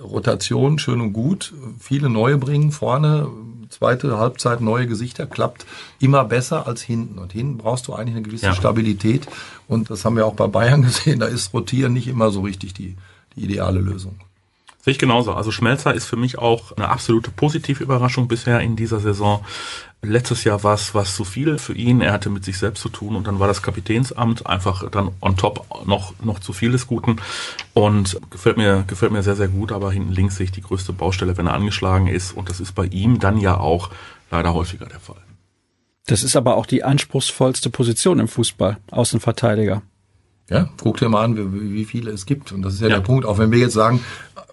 [0.00, 3.28] Rotation schön und gut, viele neue bringen vorne,
[3.70, 5.64] zweite Halbzeit neue Gesichter, klappt
[6.00, 7.18] immer besser als hinten.
[7.18, 8.54] Und hinten brauchst du eigentlich eine gewisse Ja.
[8.54, 9.26] Stabilität.
[9.66, 12.74] Und das haben wir auch bei Bayern gesehen, da ist Rotieren nicht immer so richtig
[12.74, 12.94] die,
[13.34, 14.16] die ideale Lösung.
[14.86, 15.32] Sehe ich genauso.
[15.32, 19.44] Also Schmelzer ist für mich auch eine absolute Positivüberraschung bisher in dieser Saison.
[20.00, 22.00] Letztes Jahr war es was zu viel für ihn.
[22.00, 25.36] Er hatte mit sich selbst zu tun und dann war das Kapitänsamt einfach dann on
[25.36, 27.16] top noch, noch zu viel des Guten.
[27.74, 29.72] Und gefällt mir, gefällt mir sehr, sehr gut.
[29.72, 32.30] Aber hinten links sehe ich die größte Baustelle, wenn er angeschlagen ist.
[32.30, 33.90] Und das ist bei ihm dann ja auch
[34.30, 35.20] leider häufiger der Fall.
[36.06, 39.82] Das ist aber auch die anspruchsvollste Position im Fußball, Außenverteidiger.
[40.48, 42.52] Ja, guck dir mal an, wie, wie viele es gibt.
[42.52, 42.96] Und das ist ja, Ja.
[42.96, 43.24] der Punkt.
[43.24, 44.00] Auch wenn wir jetzt sagen,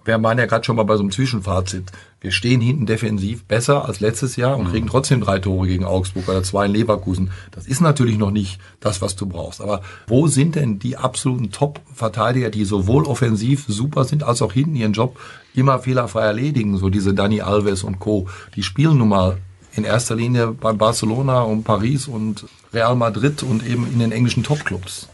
[0.04, 1.84] wir waren ja gerade schon mal bei so einem Zwischenfazit.
[2.20, 6.28] Wir stehen hinten defensiv besser als letztes Jahr und kriegen trotzdem drei Tore gegen Augsburg
[6.28, 7.30] oder zwei in Leverkusen.
[7.52, 9.60] Das ist natürlich noch nicht das, was du brauchst.
[9.60, 14.74] Aber wo sind denn die absoluten Top-Verteidiger, die sowohl offensiv super sind, als auch hinten
[14.76, 15.18] ihren Job
[15.54, 16.76] immer fehlerfrei erledigen?
[16.76, 18.26] So diese Dani Alves und Co.
[18.56, 19.38] Die spielen nun mal
[19.76, 24.42] in erster Linie bei Barcelona und Paris und Real Madrid und eben in den englischen
[24.42, 25.08] Topclubs.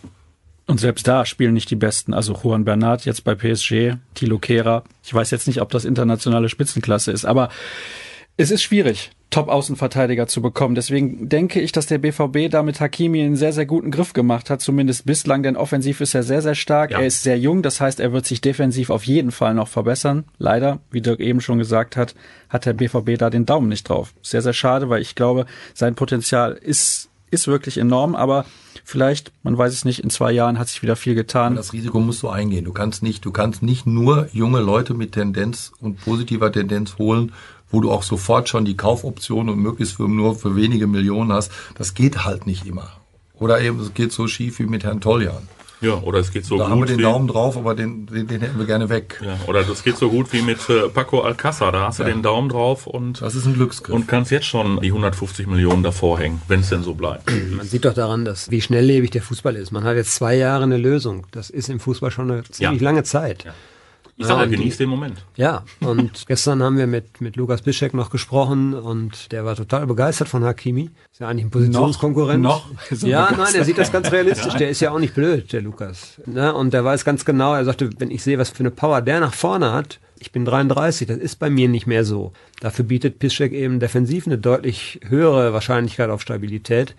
[0.70, 2.14] Und selbst da spielen nicht die Besten.
[2.14, 4.84] Also Juan Bernat jetzt bei PSG, Thilo Kehrer.
[5.02, 7.48] Ich weiß jetzt nicht, ob das internationale Spitzenklasse ist, aber
[8.36, 10.76] es ist schwierig, Top-Außenverteidiger zu bekommen.
[10.76, 14.48] Deswegen denke ich, dass der BVB da mit Hakimi einen sehr, sehr guten Griff gemacht
[14.48, 16.92] hat, zumindest bislang, denn offensiv ist er sehr, sehr stark.
[16.92, 17.00] Ja.
[17.00, 20.24] Er ist sehr jung, das heißt, er wird sich defensiv auf jeden Fall noch verbessern.
[20.38, 22.14] Leider, wie Dirk eben schon gesagt hat,
[22.48, 24.14] hat der BVB da den Daumen nicht drauf.
[24.22, 28.44] Sehr, sehr schade, weil ich glaube, sein Potenzial ist, ist wirklich enorm, aber
[28.84, 31.56] vielleicht, man weiß es nicht, in zwei Jahren hat sich wieder viel getan.
[31.56, 32.64] Das Risiko musst du eingehen.
[32.64, 37.32] Du kannst nicht, du kannst nicht nur junge Leute mit Tendenz und positiver Tendenz holen,
[37.70, 41.52] wo du auch sofort schon die Kaufoption und möglichst für, nur für wenige Millionen hast.
[41.76, 42.90] Das geht halt nicht immer.
[43.34, 45.48] Oder eben, es geht so schief wie mit Herrn Toljan.
[45.82, 48.06] Ja, oder es geht so Da gut haben wir den wie, Daumen drauf, aber den,
[48.06, 49.20] den, den hätten wir gerne weg.
[49.24, 51.72] Ja, oder das geht so gut wie mit äh, Paco Alcázar.
[51.72, 52.10] Da hast du Ja.
[52.10, 53.94] den Daumen drauf und, Das ist ein Glücksgriff.
[53.94, 57.30] und kannst jetzt schon die 150 Millionen davor hängen, wenn es denn so bleibt.
[57.56, 59.70] Man sieht doch daran, dass wie schnelllebig der Fußball ist.
[59.72, 61.26] Man hat jetzt zwei Jahre eine Lösung.
[61.30, 62.84] Das ist im Fußball schon eine ziemlich Ja.
[62.84, 63.46] lange Zeit.
[64.20, 65.24] Ich sage, Ja, und genieß den Moment.
[65.36, 69.86] Ja, und gestern haben wir mit, mit Lukas Bischek noch gesprochen und der war total
[69.86, 70.90] begeistert von Hakimi.
[71.10, 72.42] Ist ja eigentlich ein Positionskonkurrent.
[72.42, 72.66] Noch?
[72.90, 73.38] Er Ja, begeistert?
[73.46, 74.54] nein, er sieht das ganz realistisch.
[74.54, 76.20] Der ist ja auch nicht blöd, der Lukas.
[76.26, 76.52] Ne?
[76.54, 79.20] Und der weiß ganz genau, er sagte, wenn ich sehe, was für eine Power der
[79.20, 82.32] nach vorne hat, Ich bin 33, das ist bei mir nicht mehr so.
[82.60, 86.94] Dafür bietet Piszczek eben defensiv eine deutlich höhere Wahrscheinlichkeit auf Stabilität.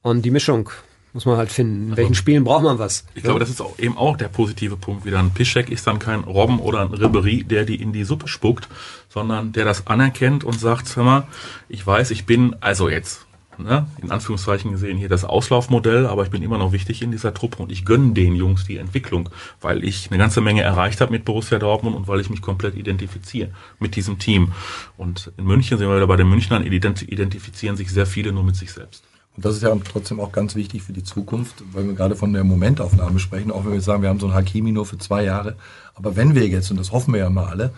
[0.00, 0.70] Und die Mischung
[1.12, 1.90] muss man halt finden.
[1.90, 3.04] In welchen Spielen braucht man was?
[3.14, 5.18] Ich glaube, das ist auch eben auch der positive Punkt wieder.
[5.18, 8.68] Ein Piszczek ist dann kein Robben oder ein Ribery, der die in die Suppe spuckt,
[9.08, 11.26] sondern der das anerkennt und sagt, hör mal,
[11.68, 13.26] ich weiß, ich bin also jetzt
[13.62, 17.34] ne, in Anführungszeichen gesehen hier das Auslaufmodell, aber ich bin immer noch wichtig in dieser
[17.34, 19.28] Truppe und ich gönne den Jungs die Entwicklung,
[19.60, 22.76] weil ich eine ganze Menge erreicht habe mit Borussia Dortmund und weil ich mich komplett
[22.76, 24.52] identifiziere mit diesem Team.
[24.96, 28.56] Und in München sind wir wieder bei den Münchnern, identifizieren sich sehr viele nur mit
[28.56, 29.04] sich selbst.
[29.36, 32.32] Und das ist ja trotzdem auch ganz wichtig für die Zukunft, weil wir gerade von
[32.32, 35.24] der Momentaufnahme sprechen, auch wenn wir sagen, wir haben so einen Hakimi nur für zwei
[35.24, 35.56] Jahre.
[35.94, 37.72] Aber wenn wir jetzt, und das hoffen wir ja mal alle,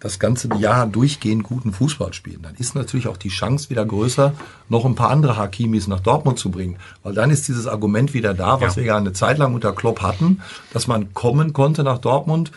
[0.00, 4.34] das ganze Jahr durchgehend guten Fußball spielen, dann ist natürlich auch die Chance wieder größer,
[4.68, 6.76] noch ein paar andere Hakimis nach Dortmund zu bringen.
[7.02, 8.82] Weil dann ist dieses Argument wieder da, was ja.
[8.82, 10.40] wir ja eine Zeit lang unter Klopp hatten,
[10.72, 12.52] dass man kommen konnte nach Dortmund,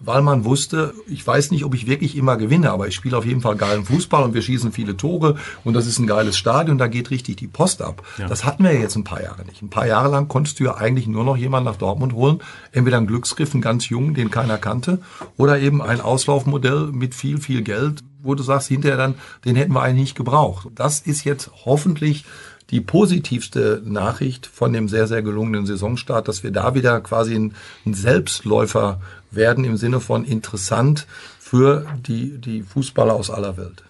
[0.00, 3.26] weil man wusste, ich weiß nicht, ob ich wirklich immer gewinne, aber ich spiele auf
[3.26, 6.78] jeden Fall geilen Fußball und wir schießen viele Tore und das ist ein geiles Stadion,
[6.78, 8.02] da geht richtig die Post ab.
[8.18, 8.26] Ja.
[8.26, 9.62] Das hatten wir jetzt ein paar Jahre nicht.
[9.62, 12.40] Ein paar Jahre lang konntest du ja eigentlich nur noch jemanden nach Dortmund holen,
[12.72, 15.00] entweder einen Glücksgriff, einen ganz jungen, den keiner kannte,
[15.36, 19.72] oder eben ein Auslaufmodell mit viel, viel Geld, wo du sagst hinterher dann, den hätten
[19.72, 20.68] wir eigentlich nicht gebraucht.
[20.74, 22.24] Das ist jetzt hoffentlich
[22.70, 27.54] die positivste Nachricht von dem sehr, sehr gelungenen Saisonstart, dass wir da wieder quasi ein,
[27.84, 29.00] ein Selbstläufer
[29.30, 31.06] werden im Sinne von interessant
[31.38, 33.82] für die, die Fußballer aus aller Welt.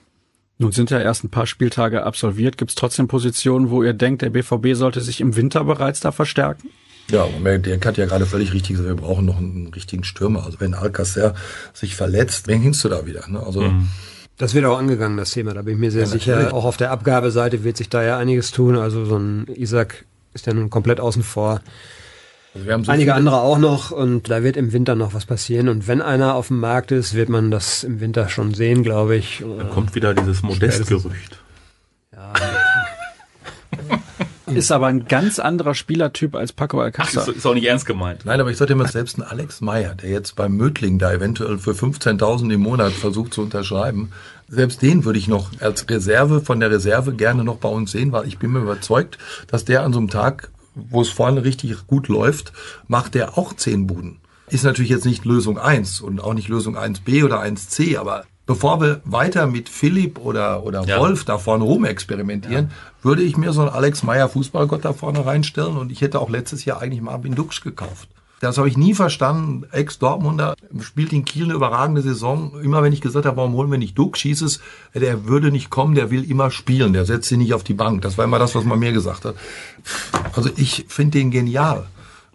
[0.59, 2.59] Nun sind ja erst ein paar Spieltage absolviert.
[2.59, 6.12] Gibt es trotzdem Positionen, wo ihr denkt, der BVB sollte sich im Winter bereits da
[6.12, 6.68] verstärken?
[7.11, 10.44] Ja, der hat ja gerade völlig richtig gesagt, wir brauchen noch einen richtigen Stürmer.
[10.44, 11.35] Also wenn Alcacer
[11.72, 13.26] sich verletzt, wen hingst du da wieder?
[13.29, 13.40] Ne?
[13.44, 13.88] Also mhm.
[14.40, 15.53] Das wird auch angegangen, das Thema.
[15.53, 16.37] Da bin ich mir sehr ja, sicher.
[16.37, 16.55] Natürlich.
[16.55, 18.76] Auch auf der Abgabeseite wird sich da ja einiges tun.
[18.76, 21.61] Also so ein Isaac ist ja nun komplett außen vor.
[22.54, 25.68] Also so Einige andere auch noch und da wird im Winter noch was passieren.
[25.68, 29.16] Und wenn einer auf dem Markt ist, wird man das im Winter schon sehen, glaube
[29.16, 29.44] ich.
[29.58, 31.38] Dann kommt wieder dieses Modest-Gerücht.
[32.12, 32.32] Ja.
[34.46, 37.24] ist aber ein ganz anderer Spielertyp als Paco Alcázar.
[37.24, 38.24] Ach, ist auch nicht ernst gemeint.
[38.24, 41.58] Nein, aber ich sollte immer selbst ein Alex Meyer, der jetzt beim Mödling da eventuell
[41.58, 44.10] für 15.000 im Monat versucht zu unterschreiben,
[44.48, 48.10] selbst den würde ich noch als Reserve von der Reserve gerne noch bei uns sehen,
[48.10, 51.87] weil ich bin mir überzeugt, dass der an so einem Tag wo es vorne richtig
[51.87, 52.52] gut läuft,
[52.88, 54.18] macht der auch zehn Buden.
[54.48, 58.80] Ist natürlich jetzt nicht Lösung eins und auch nicht Lösung 1b oder 1c, aber bevor
[58.80, 60.98] wir weiter mit Philipp oder, oder ja.
[60.98, 63.04] Wolf da vorne rum experimentieren, ja.
[63.04, 66.28] würde ich mir so einen Alex Meyer Fußballgott da vorne reinstellen und ich hätte auch
[66.28, 68.09] letztes Jahr eigentlich Marvin Dux gekauft.
[68.40, 69.64] Das habe ich nie verstanden.
[69.70, 72.59] Ex-Dortmunder spielt in Kiel eine überragende Saison.
[72.62, 74.61] Immer wenn ich gesagt habe, warum holen wir nicht Duck, schießt es,
[74.94, 78.00] der würde nicht kommen, der will immer spielen, der setzt sich nicht auf die Bank.
[78.00, 79.37] Das war immer das, was man mir gesagt hat.
[80.35, 81.87] Also ich finde den genial.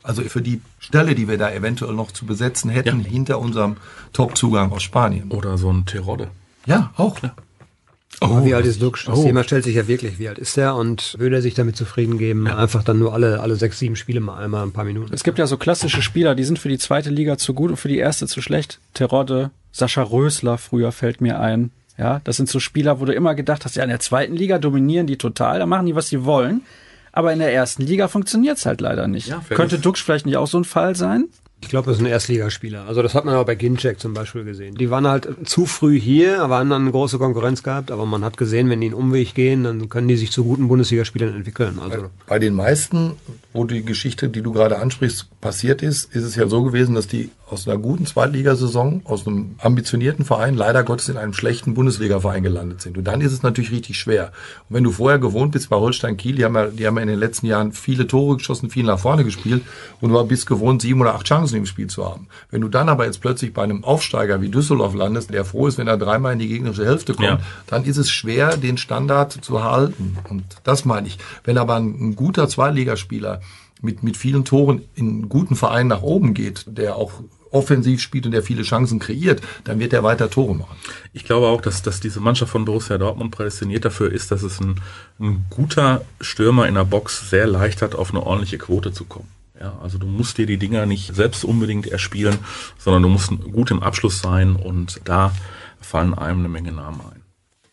[0.04, 3.08] Also für die Stelle, die wir da eventuell noch zu besetzen hätten, ja.
[3.08, 3.78] hinter unserem
[4.14, 5.32] Top-Zugang aus Spanien.
[5.32, 6.30] Oder so ein Terodde.
[6.68, 7.20] Ja, auch.
[7.24, 7.34] Ja.
[8.22, 9.06] Oh, wie alt ist Dux?
[9.06, 9.24] Das oh.
[9.24, 12.18] Thema stellt sich ja wirklich, wie alt ist er und würde er sich damit zufrieden
[12.18, 12.58] geben, ja.
[12.58, 15.14] einfach dann nur alle, alle sechs, sieben Spiele mal einmal ein paar Minuten.
[15.14, 17.78] Es gibt ja so klassische Spieler, die sind für die zweite Liga zu gut und
[17.78, 18.80] für die erste zu schlecht.
[18.94, 21.72] Terodde, Sascha Rösler früher fällt mir ein.
[21.98, 24.60] Ja, das sind so Spieler, wo du immer gedacht hast, ja, in der zweiten Liga
[24.60, 26.62] dominieren die total, da machen die, was sie wollen.
[27.14, 29.30] Aber in der ersten Liga funktioniert's halt leider nicht.
[29.30, 31.30] Ja, Könnte Dux vielleicht nicht auch so ein Fall sein?
[31.62, 32.86] Ich glaube, das ist ein Erstligaspieler.
[32.86, 34.76] Also das hat man auch bei Ginczek zum Beispiel gesehen.
[34.76, 37.90] Die waren halt zu früh hier, aber haben dann eine große Konkurrenz gehabt.
[37.92, 40.68] Aber man hat gesehen, wenn die einen Umweg gehen, dann können die sich zu guten
[40.68, 41.80] Bundesligaspielern entwickeln.
[41.82, 43.14] Also bei, bei den meisten,
[43.52, 47.08] wo die Geschichte, die du gerade ansprichst, passiert ist, ist es ja so gewesen, dass
[47.08, 52.42] die aus einer guten Zweitligasaison, aus einem ambitionierten Verein, leider Gottes in einem schlechten Bundesligaverein
[52.42, 52.98] gelandet sind.
[52.98, 54.32] Und dann ist es natürlich richtig schwer.
[54.68, 57.04] Und wenn du vorher gewohnt bist bei Holstein Kiel, die haben ja, die haben ja
[57.04, 59.62] in den letzten Jahren viele Tore geschossen, viel nach vorne gespielt
[60.02, 62.28] und du bist gewohnt, sieben oder acht Chancen im Spiel zu haben.
[62.50, 65.78] Wenn du dann aber jetzt plötzlich bei einem Aufsteiger wie Düsseldorf landest, der froh ist,
[65.78, 67.40] wenn er dreimal in die gegnerische Hälfte kommt, ja.
[67.68, 70.18] dann ist es schwer, den Standard zu halten.
[70.30, 71.20] Und das meine ich.
[71.44, 73.42] Wenn aber ein, ein guter Zweitligaspieler
[73.86, 77.22] mit, mit vielen Toren in guten Vereinen nach oben geht, der auch
[77.52, 80.76] offensiv spielt und der viele Chancen kreiert, dann wird er weiter Tore machen.
[81.14, 84.60] Ich glaube auch, dass, dass diese Mannschaft von Borussia Dortmund prädestiniert dafür ist, dass es
[84.60, 84.82] ein,
[85.20, 89.30] ein guter Stürmer in der Box sehr leicht hat, auf eine ordentliche Quote zu kommen.
[89.60, 92.38] Ja, also du musst dir die Dinger nicht selbst unbedingt erspielen,
[92.78, 95.32] sondern du musst gut im Abschluss sein und da
[95.80, 97.22] fallen einem eine Menge Namen ein.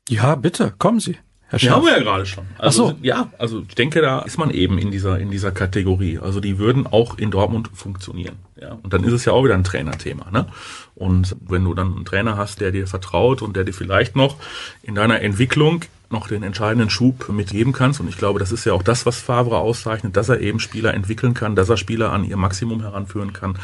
[0.08, 1.18] Ja, bitte, kommen Sie.
[1.52, 1.60] Herr.
[1.60, 2.44] Ja, haben wir ja gerade schon.
[2.56, 2.98] Also, Ach so.
[3.02, 6.18] Ja, also ich denke, da ist man eben in dieser, in dieser Kategorie.
[6.18, 8.36] Also die würden auch in Dortmund funktionieren.
[8.60, 10.30] Ja, und dann ist es ja auch wieder ein Trainerthema.
[10.30, 10.46] Ne?
[10.94, 14.36] Und wenn du dann einen Trainer hast, der dir vertraut und der dir vielleicht noch
[14.82, 18.00] in deiner Entwicklung noch den entscheidenden Schub mitgeben kannst.
[18.00, 20.94] Und ich glaube, das ist ja auch das, was Favre auszeichnet, dass er eben Spieler
[20.94, 23.58] entwickeln kann, dass er Spieler an ihr Maximum heranführen kann.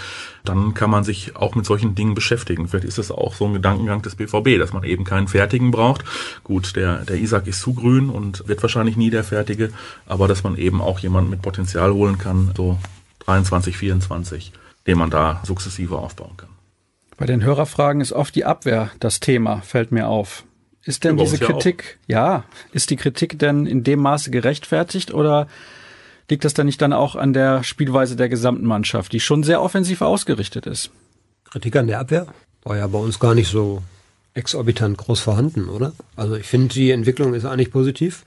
[0.45, 2.69] Dann kann man sich auch mit solchen Dingen beschäftigen.
[2.69, 6.05] Vielleicht ist das auch so ein Gedankengang des BVB, dass man eben keinen Fertigen braucht.
[6.43, 9.71] Gut, der, der Isaac ist zu grün und wird wahrscheinlich nie der Fertige,
[10.07, 12.79] aber dass man eben auch jemanden mit Potenzial holen kann, so
[13.27, 14.53] 23, 24,
[14.87, 16.49] den man da sukzessive aufbauen kann.
[17.19, 20.45] Bei den Hörerfragen ist oft die Abwehr das Thema, fällt mir auf.
[20.89, 25.47] Ist denn diese Kritik, ja, ja, ist die Kritik denn in dem Maße gerechtfertigt oder
[26.31, 29.61] liegt das dann nicht dann auch an der Spielweise der gesamten Mannschaft, die schon sehr
[29.61, 30.91] offensiv ausgerichtet ist?
[31.45, 32.27] Kritik an der Abwehr
[32.63, 33.83] war ja bei uns gar nicht so
[34.33, 35.93] exorbitant groß vorhanden, oder?
[36.17, 38.25] Also ich finde, die Entwicklung ist eigentlich positiv.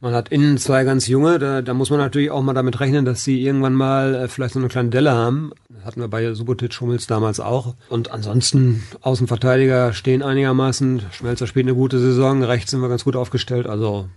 [0.00, 3.04] Man hat innen zwei ganz junge, da, da muss man natürlich auch mal damit rechnen,
[3.04, 5.52] dass sie irgendwann mal äh, vielleicht so eine kleine Delle haben.
[5.70, 7.74] Das hatten wir bei Subotic Schummels damals auch.
[7.88, 11.02] Und ansonsten Außenverteidiger stehen einigermaßen.
[11.12, 13.66] Schmelzer spielt eine gute Saison, rechts sind wir ganz gut aufgestellt.
[13.66, 14.08] Also.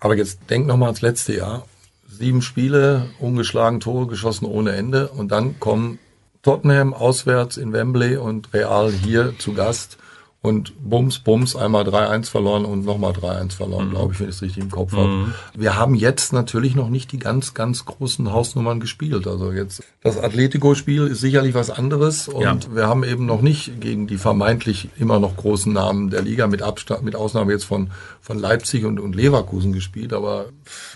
[0.00, 1.66] Aber jetzt denk noch mal ans letzte Jahr.
[2.08, 5.98] Sieben Spiele, ungeschlagen Tore geschossen ohne Ende und dann kommen
[6.42, 9.98] Tottenham auswärts in Wembley und Real hier zu Gast
[10.44, 13.90] und bums, bums, einmal 3-1 verloren und nochmal 3-1 verloren, mhm.
[13.92, 14.96] glaube ich, wenn ich es richtig im Kopf mhm.
[14.98, 15.34] habe.
[15.56, 19.26] Wir haben jetzt natürlich noch nicht die ganz, ganz großen Hausnummern gespielt.
[19.26, 22.58] Also jetzt das Atletico-Spiel ist sicherlich was anderes und ja.
[22.70, 26.60] wir haben eben noch nicht gegen die vermeintlich immer noch großen Namen der Liga mit
[26.60, 30.12] Abstand, mit Ausnahme jetzt von, von Leipzig und, und Leverkusen gespielt.
[30.12, 30.50] Aber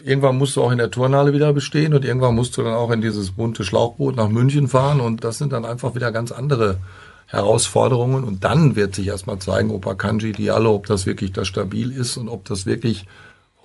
[0.04, 2.90] irgendwann musst du auch in der Turnhalle wieder bestehen und irgendwann musst du dann auch
[2.90, 6.76] in dieses bunte Schlauchboot nach München fahren und das sind dann einfach wieder ganz andere
[7.28, 11.92] Herausforderungen und dann wird sich erstmal zeigen, ob Akanji Diallo, ob das wirklich das stabil
[11.92, 13.06] ist und ob das wirklich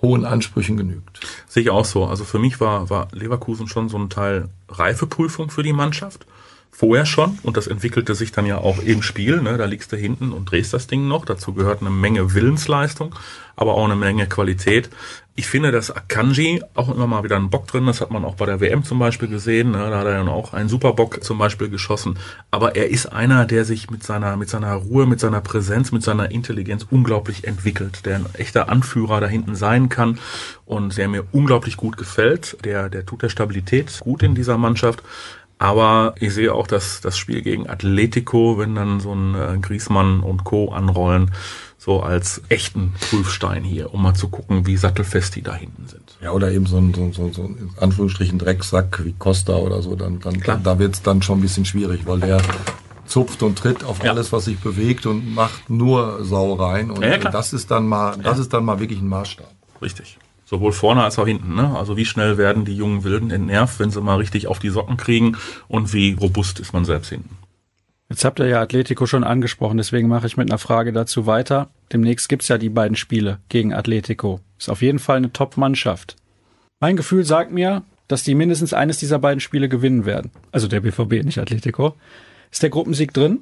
[0.02, 1.20] hohen Ansprüchen genügt.
[1.48, 2.04] Sehe ich auch so.
[2.04, 6.26] Also für mich war, war Leverkusen schon so ein Teil Reifeprüfung für die Mannschaft
[6.70, 9.40] vorher schon und das entwickelte sich dann ja auch im Spiel.
[9.40, 9.56] Ne?
[9.56, 11.24] Da liegst du hinten und drehst das Ding noch.
[11.24, 13.14] Dazu gehört eine Menge Willensleistung,
[13.56, 14.90] aber auch eine Menge Qualität.
[15.36, 17.86] Ich finde, dass Akanji auch immer mal wieder einen Bock drin.
[17.86, 19.72] Das hat man auch bei der WM zum Beispiel gesehen.
[19.72, 19.90] Ne?
[19.90, 22.18] Da hat er dann auch einen Superbock zum Beispiel geschossen.
[22.52, 26.04] Aber er ist einer, der sich mit seiner, mit seiner Ruhe, mit seiner Präsenz, mit
[26.04, 28.06] seiner Intelligenz unglaublich entwickelt.
[28.06, 30.20] Der ein echter Anführer da hinten sein kann
[30.66, 32.56] und der mir unglaublich gut gefällt.
[32.64, 35.02] Der, der tut der Stabilität gut in dieser Mannschaft.
[35.64, 40.20] Aber ich sehe auch, dass das Spiel gegen Atletico, wenn dann so ein äh, Griesmann
[40.20, 40.70] und Co.
[40.70, 41.30] anrollen,
[41.78, 46.18] so als echten Prüfstein hier, um mal zu gucken, wie sattelfest die da hinten sind.
[46.20, 49.96] Ja, oder eben so ein, so, so, so in Anführungsstrichen Drecksack wie Costa oder so,
[49.96, 50.60] dann, dann Klar.
[50.62, 52.42] da wird's dann schon ein bisschen schwierig, weil der
[53.06, 54.10] zupft und tritt auf ja.
[54.10, 56.90] alles, was sich bewegt und macht nur Sauereien.
[56.90, 59.50] Und ja, das ist dann mal, das ist dann mal wirklich ein Maßstab.
[59.80, 60.18] Richtig.
[60.54, 61.56] Sowohl vorne als auch hinten.
[61.56, 61.76] Ne?
[61.76, 64.96] Also wie schnell werden die jungen Wilden entnervt, wenn sie mal richtig auf die Socken
[64.96, 65.36] kriegen
[65.66, 67.36] und wie robust ist man selbst hinten.
[68.08, 71.70] Jetzt habt ihr ja Atletico schon angesprochen, deswegen mache ich mit einer Frage dazu weiter.
[71.92, 74.38] Demnächst gibt's ja die beiden Spiele gegen Atletico.
[74.56, 76.14] Ist auf jeden Fall eine Top-Mannschaft.
[76.78, 80.30] Mein Gefühl sagt mir, dass die mindestens eines dieser beiden Spiele gewinnen werden.
[80.52, 81.96] Also der BVB, nicht Atletico.
[82.52, 83.40] Ist der Gruppensieg drin?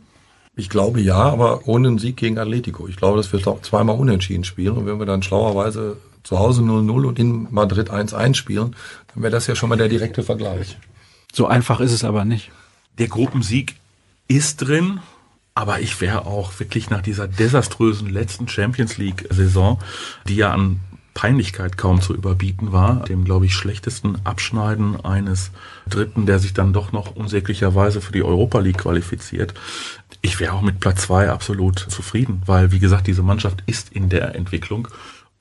[0.56, 2.88] Ich glaube ja, aber ohne einen Sieg gegen Atletico.
[2.88, 7.06] Ich glaube, dass wir zweimal unentschieden spielen und wenn wir dann schlauerweise zu Hause 0-0
[7.06, 8.76] und in Madrid 1-1 spielen,
[9.14, 10.78] dann wäre das ja schon mal der direkte Vergleich.
[11.32, 12.50] So einfach ist es aber nicht.
[12.98, 13.76] Der Gruppensieg
[14.28, 15.00] ist drin,
[15.54, 19.78] aber ich wäre auch wirklich nach dieser desaströsen letzten Champions League-Saison,
[20.28, 20.80] die ja an
[21.14, 25.50] Peinlichkeit kaum zu überbieten war, dem, glaube ich, schlechtesten Abschneiden eines
[25.88, 29.52] Dritten, der sich dann doch noch unsäglicherweise für die Europa League qualifiziert.
[30.22, 34.08] Ich wäre auch mit Platz zwei absolut zufrieden, weil, wie gesagt, diese Mannschaft ist in
[34.08, 34.88] der Entwicklung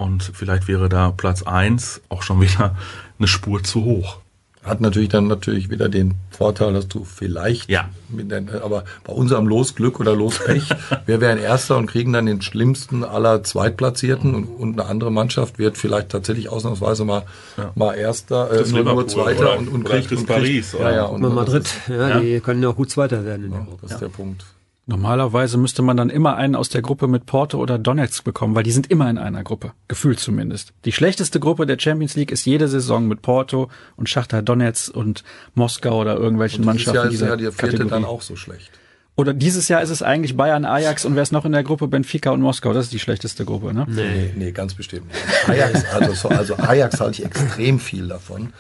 [0.01, 2.75] und vielleicht wäre da Platz eins auch schon wieder
[3.19, 4.17] eine Spur zu hoch.
[4.63, 7.89] Hat natürlich dann natürlich wieder den Vorteil, dass du vielleicht, ja.
[8.09, 10.69] Den, aber bei unserem Losglück oder Lospech,
[11.07, 15.57] wir wären Erster und kriegen dann den schlimmsten aller Zweitplatzierten und, und eine andere Mannschaft
[15.57, 17.23] wird vielleicht tatsächlich ausnahmsweise mal,
[17.57, 17.71] ja.
[17.73, 20.71] mal Erster, äh, nur, nur Zweiter oder, und, und kriegt, und Paris.
[20.71, 23.51] Kriegt, ja, ja, und, und Madrid, ja, die können ja auch gut Zweiter werden in
[23.51, 23.79] der Gruppe.
[23.81, 24.45] Das ist der Punkt.
[24.91, 28.63] Normalerweise müsste man dann immer einen aus der Gruppe mit Porto oder Donetsk bekommen, weil
[28.63, 29.71] die sind immer in einer Gruppe.
[29.87, 30.73] Gefühlt zumindest.
[30.83, 35.23] Die schlechteste Gruppe der Champions League ist jede Saison mit Porto und Schachtar Donetsk und
[35.53, 37.89] Moskau oder irgendwelchen und Mannschaften Jahr dieser ist ja die vierte Kategorie.
[37.89, 38.69] dann auch so schlecht.
[39.15, 41.87] Oder dieses Jahr ist es eigentlich Bayern, Ajax und wer ist noch in der Gruppe?
[41.87, 42.73] Benfica und Moskau.
[42.73, 43.85] Das ist die schlechteste Gruppe, ne?
[43.87, 45.49] Nee, nee, nee ganz bestimmt nicht.
[45.49, 48.51] Ajax, also, also Ajax halte ich extrem viel davon.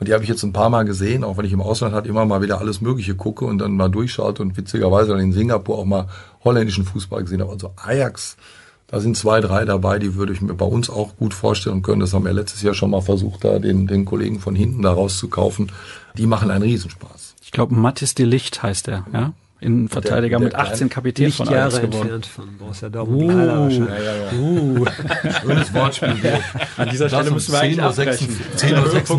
[0.00, 2.06] Und die habe ich jetzt ein paar Mal gesehen, auch wenn ich im Ausland halt
[2.06, 5.78] immer mal wieder alles Mögliche gucke und dann mal durchschalte und witzigerweise dann in Singapur
[5.78, 6.08] auch mal
[6.42, 7.52] holländischen Fußball gesehen habe.
[7.52, 8.38] Also Ajax,
[8.86, 12.00] da sind zwei, drei dabei, die würde ich mir bei uns auch gut vorstellen können.
[12.00, 14.90] Das haben wir letztes Jahr schon mal versucht, da den, den Kollegen von hinten da
[14.90, 15.70] rauszukaufen.
[16.16, 17.34] Die machen einen Riesenspaß.
[17.42, 19.34] Ich glaube, Mathis de Licht heißt er, ja?
[19.60, 21.96] Innenverteidiger Der- mit der 18 Kapitän von Jahre Ajax geworden.
[22.14, 23.28] entfernt von Borussia Dortmund.
[23.34, 23.88] Leider wahrscheinlich.
[23.88, 24.84] Ja, ja,
[25.26, 25.40] ja.
[25.40, 26.40] Schönes Wortspiel.
[26.76, 28.40] An dieser Stelle müssen wir eigentlich abbrechen.
[28.56, 29.10] 10.46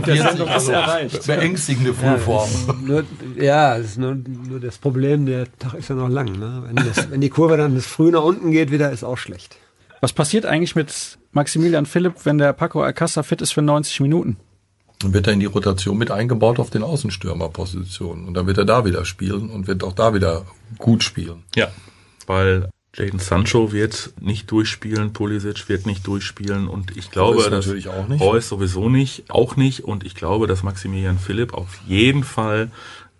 [0.41, 1.27] Uhr, ist also erreicht.
[1.27, 2.49] beängstigende Frühform.
[2.85, 3.03] Nur,
[3.39, 6.31] ja, es ist nur, nur das Problem, der Tag ist ja noch lang.
[6.39, 6.63] Ne?
[6.67, 9.57] Wenn, das, wenn die Kurve dann das früh nach unten geht, wieder ist auch schlecht.
[9.99, 14.37] Was passiert eigentlich mit Maximilian Philipp, wenn der Paco Alcázar fit ist für 90 Minuten?
[15.01, 18.27] Dann wird er in die Rotation mit eingebaut auf den Außenstürmerpositionen.
[18.27, 20.45] Und dann wird er da wieder spielen und wird auch da wieder
[20.77, 21.43] gut spielen.
[21.55, 21.71] Ja,
[22.27, 27.65] weil Jaden Sancho wird nicht durchspielen, Pulisic wird nicht durchspielen und ich glaube, Reus dass
[27.65, 28.21] natürlich auch nicht.
[28.21, 32.69] Reus sowieso nicht, auch nicht und ich glaube, dass Maximilian Philipp auf jeden Fall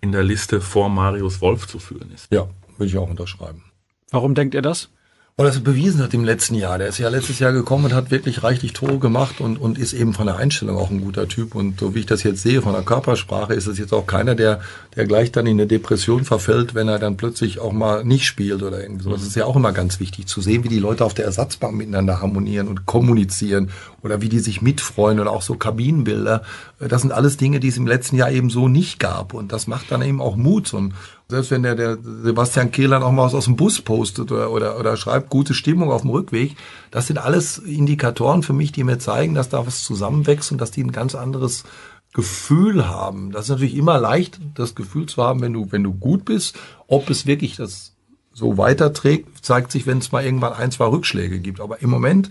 [0.02, 2.28] in der Liste vor Marius Wolf zu führen ist.
[2.30, 3.64] Ja, würde ich auch unterschreiben.
[4.10, 4.90] Warum denkt ihr das?
[5.34, 6.76] Und das bewiesen hat im letzten Jahr.
[6.76, 9.94] Der ist ja letztes Jahr gekommen und hat wirklich reichlich Tore gemacht und, und ist
[9.94, 11.54] eben von der Einstellung auch ein guter Typ.
[11.54, 14.34] Und so wie ich das jetzt sehe, von der Körpersprache, ist es jetzt auch keiner,
[14.34, 14.60] der,
[14.94, 18.62] der gleich dann in eine Depression verfällt, wenn er dann plötzlich auch mal nicht spielt
[18.62, 19.20] oder irgendwie sowas.
[19.20, 21.74] Das ist ja auch immer ganz wichtig zu sehen, wie die Leute auf der Ersatzbank
[21.74, 23.70] miteinander harmonieren und kommunizieren
[24.02, 26.42] oder wie die sich mitfreuen oder auch so Kabinenbilder.
[26.78, 29.32] Das sind alles Dinge, die es im letzten Jahr eben so nicht gab.
[29.32, 30.74] Und das macht dann eben auch Mut.
[30.74, 30.92] Und
[31.28, 34.78] selbst wenn der, der Sebastian Kehlern auch mal was aus dem Bus postet oder, oder,
[34.78, 36.56] oder schreibt gute Stimmung auf dem Rückweg,
[36.90, 40.70] das sind alles Indikatoren für mich, die mir zeigen, dass da was zusammenwächst und dass
[40.70, 41.64] die ein ganz anderes
[42.12, 43.32] Gefühl haben.
[43.32, 46.58] Das ist natürlich immer leicht, das Gefühl zu haben, wenn du, wenn du gut bist,
[46.86, 47.92] ob es wirklich das
[48.34, 51.60] so weiterträgt, zeigt sich, wenn es mal irgendwann ein, zwei Rückschläge gibt.
[51.60, 52.30] Aber im Moment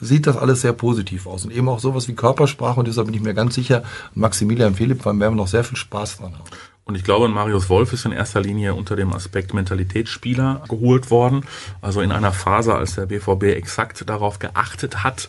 [0.00, 1.44] sieht das alles sehr positiv aus.
[1.44, 2.80] Und eben auch sowas wie Körpersprache.
[2.80, 3.82] Und deshalb bin ich mir ganz sicher,
[4.14, 6.50] Maximilian Philipp, werden wir noch sehr viel Spaß dran haben.
[6.90, 11.46] Und ich glaube, Marius Wolf ist in erster Linie unter dem Aspekt Mentalitätsspieler geholt worden.
[11.80, 15.28] Also in einer Phase, als der BVB exakt darauf geachtet hat,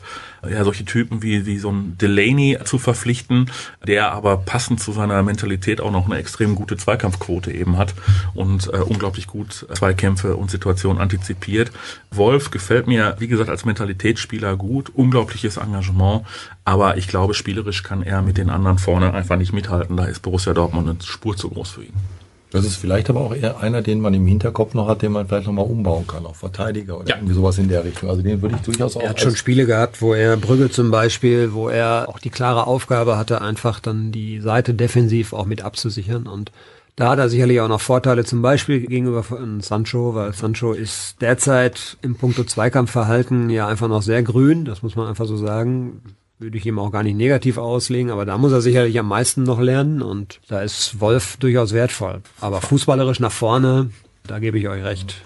[0.50, 3.52] ja, solche Typen wie, wie so ein Delaney zu verpflichten,
[3.86, 7.94] der aber passend zu seiner Mentalität auch noch eine extrem gute Zweikampfquote eben hat
[8.34, 11.72] und äh, unglaublich gut Zweikämpfe und Situationen antizipiert.
[12.12, 16.26] Wolf gefällt mir, wie gesagt, als Mentalitätsspieler gut, unglaubliches Engagement,
[16.66, 19.98] aber ich glaube, spielerisch kann er mit den anderen vorne einfach nicht mithalten.
[19.98, 22.21] Da ist Borussia Dortmund eine Spur zu groß für ihn.
[22.52, 25.28] Das ist vielleicht aber auch eher einer, den man im Hinterkopf noch hat, den man
[25.28, 27.16] vielleicht nochmal umbauen kann, auf Verteidiger oder Ja.
[27.16, 28.10] irgendwie sowas in der Richtung.
[28.10, 30.92] Also den würde ich durchaus auch Er hat schon Spiele gehabt, wo er Brügge zum
[30.92, 35.62] Beispiel, wo er auch die klare Aufgabe hatte, einfach dann die Seite defensiv auch mit
[35.64, 36.28] abzusichern.
[36.28, 36.52] Und
[36.98, 41.22] da hat er sicherlich auch noch Vorteile, zum Beispiel gegenüber von Sancho, weil Sancho ist
[41.22, 46.02] derzeit im Punkto Zweikampfverhalten ja einfach noch sehr grün, das muss man einfach so sagen.
[46.42, 49.44] Würde ich ihm auch gar nicht negativ auslegen, aber da muss er sicherlich am meisten
[49.44, 52.24] noch lernen und da ist Wolf durchaus wertvoll.
[52.40, 53.92] Aber fußballerisch nach vorne,
[54.26, 55.22] da gebe ich euch recht.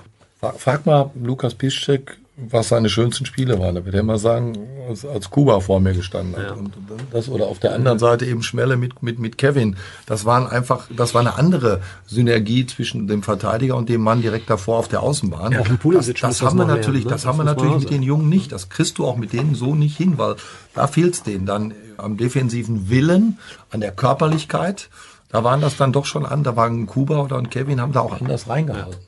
[0.57, 3.75] Frag, mal Lukas Piszczek, was seine schönsten Spiele waren.
[3.75, 4.57] Da wird er immer sagen,
[4.89, 6.43] als, als Kuba vor mir gestanden hat.
[6.43, 6.53] Ja.
[6.53, 6.73] Und
[7.11, 9.77] das, oder auf der anderen Seite eben Schmelle mit, mit, mit Kevin.
[10.05, 14.49] Das waren einfach, das war eine andere Synergie zwischen dem Verteidiger und dem Mann direkt
[14.49, 15.53] davor auf der Außenbahn.
[15.53, 17.11] ein Pulisic das, das haben wir natürlich, ne?
[17.11, 18.51] das haben wir natürlich mit den Jungen nicht.
[18.51, 20.35] Das kriegst du auch mit denen so nicht hin, weil
[20.73, 23.39] da fehlt's denen dann am defensiven Willen,
[23.71, 24.89] an der Körperlichkeit.
[25.29, 28.01] Da waren das dann doch schon an, da waren Kuba oder ein Kevin, haben da
[28.01, 28.99] auch anders reingehalten.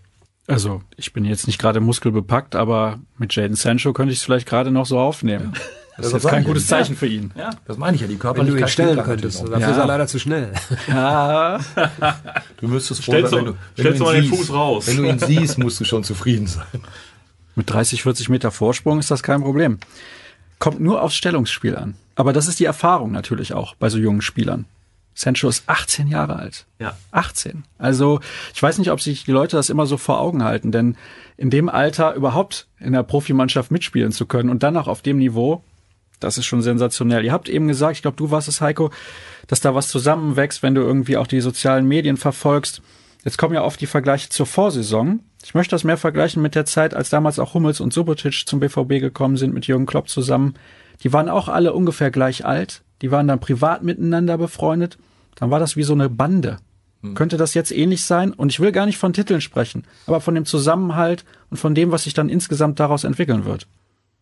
[0.47, 4.47] Also, ich bin jetzt nicht gerade muskelbepackt, aber mit Jaden Sancho könnte ich es vielleicht
[4.47, 5.51] gerade noch so aufnehmen.
[5.97, 6.77] Das ist Das jetzt sag kein gutes ja.
[6.77, 7.31] Zeichen für ihn.
[7.65, 8.61] Das meine ich ja, die Wenn du Körperlichkeit.
[8.61, 9.71] ihn stellen könntest, dafür auch.
[9.71, 10.51] ist er leider zu schnell.
[10.87, 11.59] Ja.
[12.59, 14.39] Du müsstest froh Stellst sein, du- wenn du, stellst wenn du ihn mal den siehst.
[14.47, 14.87] Fuß raus.
[14.87, 16.65] Wenn du ihn siehst, musst du schon zufrieden sein.
[17.55, 19.79] Mit 30, 40 Meter Vorsprung ist das kein Problem.
[20.59, 21.95] Kommt nur aufs Stellungsspiel an.
[22.15, 24.65] Aber das ist die Erfahrung natürlich auch bei so jungen Spielern.
[25.17, 26.67] Sancho ist 18 Jahre alt.
[26.77, 26.95] Ja.
[27.09, 27.63] 18.
[27.79, 28.19] Also
[28.53, 30.95] ich weiß nicht, ob sich die Leute das immer so vor Augen halten, denn
[31.37, 35.17] in dem Alter überhaupt in der Profimannschaft mitspielen zu können und dann auch auf dem
[35.17, 35.63] Niveau,
[36.19, 37.25] das ist schon sensationell.
[37.25, 38.91] Ihr habt eben gesagt, ich glaube, du warst es, Heiko,
[39.47, 42.83] dass da was zusammenwächst, wenn du irgendwie auch die sozialen Medien verfolgst.
[43.23, 45.21] Jetzt kommen ja oft die Vergleiche zur Vorsaison.
[45.43, 48.59] Ich möchte das mehr vergleichen mit der Zeit, als damals auch Hummels und Subotic zum
[48.59, 50.53] BVB gekommen sind mit Jürgen Klopp zusammen.
[51.03, 52.83] Die waren auch alle ungefähr gleich alt.
[53.01, 54.99] Die waren dann privat miteinander befreundet.
[55.39, 56.57] Dann war das wie so eine Bande.
[57.13, 58.33] Könnte das jetzt ähnlich sein?
[58.33, 61.91] Und ich will gar nicht von Titeln sprechen, aber von dem Zusammenhalt und von dem,
[61.91, 63.67] was sich dann insgesamt daraus entwickeln wird.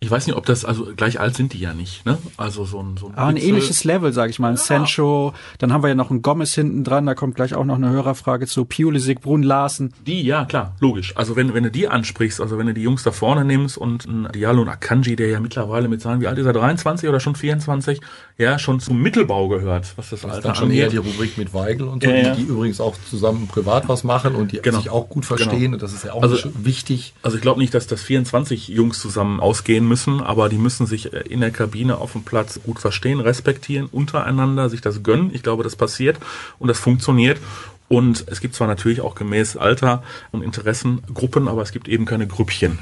[0.02, 2.18] Ich weiß nicht, ob das, also gleich alt sind die ja nicht, ne?
[2.36, 4.50] Also so ein, so ein, Aber ein Witzel- ähnliches Level, sage ich mal.
[4.50, 7.64] Ein Sancho, dann haben wir ja noch einen Gomez hinten dran, da kommt gleich auch
[7.64, 8.66] noch eine Hörerfrage zu.
[8.66, 9.94] Pulisic, Brun Larsen.
[10.06, 11.16] Die, ja, klar, logisch.
[11.16, 14.06] Also wenn, wenn du die ansprichst, also wenn du die Jungs da vorne nimmst und
[14.06, 17.22] ein Diallo und Akanji, der ja mittlerweile mit seinen, wie alt ist er, 23 oder
[17.22, 18.02] schon 24,
[18.38, 21.38] ja, schon zum Mittelbau gehört, was das, Das ist Alter dann schon eher die Rubrik
[21.38, 22.36] mit Weigel und so, Ja, ja.
[22.36, 24.78] Die, die übrigens auch zusammen privat was machen und die Genau.
[24.80, 25.60] sich auch gut verstehen.
[25.60, 25.74] Genau.
[25.76, 27.14] Und das ist ja auch Also- wichtig.
[27.22, 31.14] Also ich glaube nicht, dass das 24 Jungs zusammen ausgehen müssen, aber die müssen sich
[31.14, 35.32] äh, in der Kabine auf dem Platz gut verstehen, respektieren, untereinander, sich das gönnen.
[35.34, 36.18] Ich glaube, das passiert
[36.60, 37.40] und das funktioniert.
[37.88, 42.28] Und es gibt zwar natürlich auch gemäß Alter und Interessengruppen, aber es gibt eben keine
[42.28, 42.80] Grüppchen.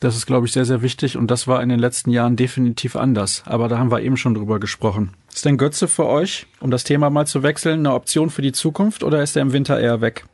[0.00, 2.96] Das ist, glaube ich, sehr, sehr wichtig und das war in den letzten Jahren definitiv
[2.96, 3.42] anders.
[3.46, 5.14] Aber da haben wir eben schon drüber gesprochen.
[5.32, 8.52] Ist denn Götze für euch, um das Thema mal zu wechseln, eine Option für die
[8.52, 10.26] Zukunft oder ist er im Winter eher weg?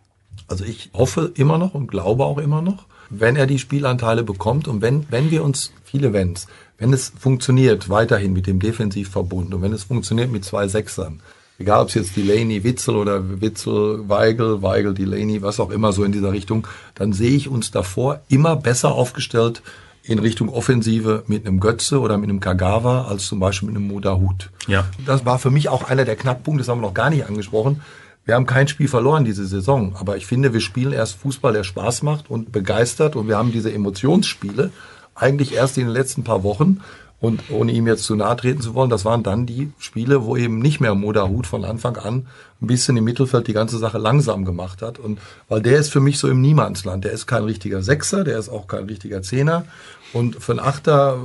[0.49, 4.67] Also ich hoffe immer noch und glaube auch immer noch, wenn er die Spielanteile bekommt
[4.67, 6.49] und wenn, wenn wir uns, viele Wenns,
[6.79, 11.21] wenn es funktioniert weiterhin mit dem Defensivverbund und wenn es funktioniert mit zwei Sechsern,
[11.63, 16.05] egal ob es jetzt Delaney, Witzel oder Witzel, Weigel, Weigel, Delaney, was auch immer so
[16.05, 19.63] in dieser Richtung, dann sehe ich uns davor immer besser aufgestellt
[20.03, 23.87] in Richtung Offensive mit einem Götze oder mit einem Kagawa als zum Beispiel mit einem
[23.87, 24.51] Modahut.
[24.67, 24.85] Ja.
[25.07, 27.81] Das war für mich auch einer der Knackpunkte, das haben wir noch gar nicht angesprochen.
[28.25, 31.65] Wir haben kein Spiel verloren diese Saison, aber ich finde, wir spielen erst Fußball, der
[31.65, 34.71] Spaß macht und begeistert und wir haben diese Emotionsspiele
[35.15, 36.81] eigentlich erst in den letzten paar Wochen
[37.23, 40.37] und ohne ihm jetzt zu nahe treten zu wollen, das waren dann die Spiele, wo
[40.37, 42.27] eben nicht mehr Moderhut von Anfang an
[42.61, 44.99] ein bisschen im Mittelfeld die ganze Sache langsam gemacht hat.
[44.99, 47.05] Und weil der ist für mich so im Niemandsland.
[47.05, 49.67] Der ist kein richtiger Sechser, der ist auch kein richtiger Zehner.
[50.13, 51.19] Und für einen Achter,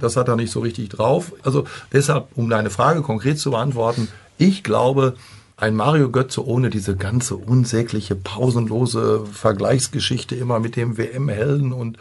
[0.00, 1.32] das hat er nicht so richtig drauf.
[1.44, 5.14] Also deshalb, um deine Frage konkret zu beantworten, ich glaube,
[5.56, 11.98] ein Mario Götze ohne diese ganze unsägliche, pausenlose Vergleichsgeschichte immer mit dem WM-Helden und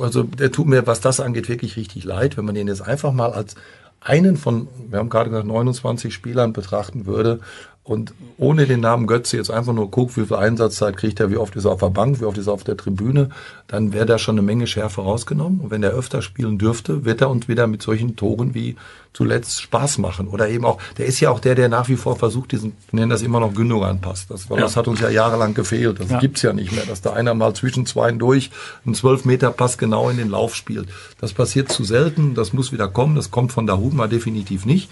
[0.00, 3.12] also der tut mir, was das angeht, wirklich richtig leid, wenn man den jetzt einfach
[3.12, 3.54] mal als
[4.00, 7.40] einen von, wir haben gerade gesagt, 29 Spielern betrachten würde
[7.84, 11.36] und ohne den Namen Götze jetzt einfach nur guckt, wie viel Einsatzzeit kriegt er, wie
[11.36, 13.30] oft ist er auf der Bank, wie oft ist er auf der Tribüne,
[13.66, 15.60] dann wäre da schon eine Menge Schärfe rausgenommen.
[15.60, 18.76] Und wenn er öfter spielen dürfte, wird er uns wieder mit solchen Toren wie
[19.12, 20.28] zuletzt Spaß machen.
[20.28, 23.10] Oder eben auch, der ist ja auch der, der nach wie vor versucht, diesen, nennen
[23.10, 24.30] das immer noch Gündogan passt.
[24.30, 24.56] Das, ja.
[24.56, 25.98] das hat uns ja jahrelang gefehlt.
[25.98, 26.20] Das ja.
[26.20, 28.52] gibt's ja nicht mehr, dass da einer mal zwischen zwei durch
[28.86, 30.88] einen 12 Meter Pass genau in den Lauf spielt.
[31.20, 34.88] Das passiert zu selten, das muss wieder kommen, das kommt von Dahut mal definitiv nicht.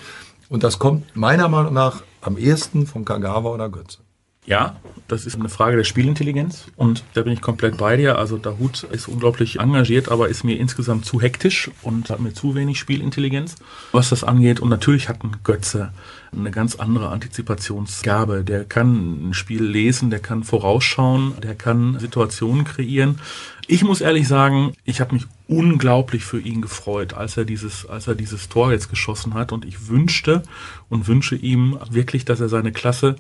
[0.49, 3.99] Und das kommt meiner Meinung nach am ehesten von Kagawa oder Götze.
[4.47, 8.19] Ja, das ist eine Frage der Spielintelligenz und da bin ich komplett bei dir.
[8.19, 12.33] Also der Hut ist unglaublich engagiert, aber ist mir insgesamt zu hektisch und hat mir
[12.33, 13.57] zu wenig Spielintelligenz,
[13.93, 14.59] was das angeht.
[14.59, 15.93] Und natürlich hat ein Götze
[16.33, 18.43] eine ganz andere Antizipationsgabe.
[18.43, 23.21] Der kann ein Spiel lesen, der kann vorausschauen, der kann Situationen kreieren.
[23.67, 28.07] Ich muss ehrlich sagen, ich habe mich unglaublich für ihn gefreut, als er dieses, als
[28.07, 29.53] er dieses Tor jetzt geschossen hat.
[29.53, 30.43] Und ich wünschte
[30.89, 33.17] und wünsche ihm wirklich, dass er seine Klasse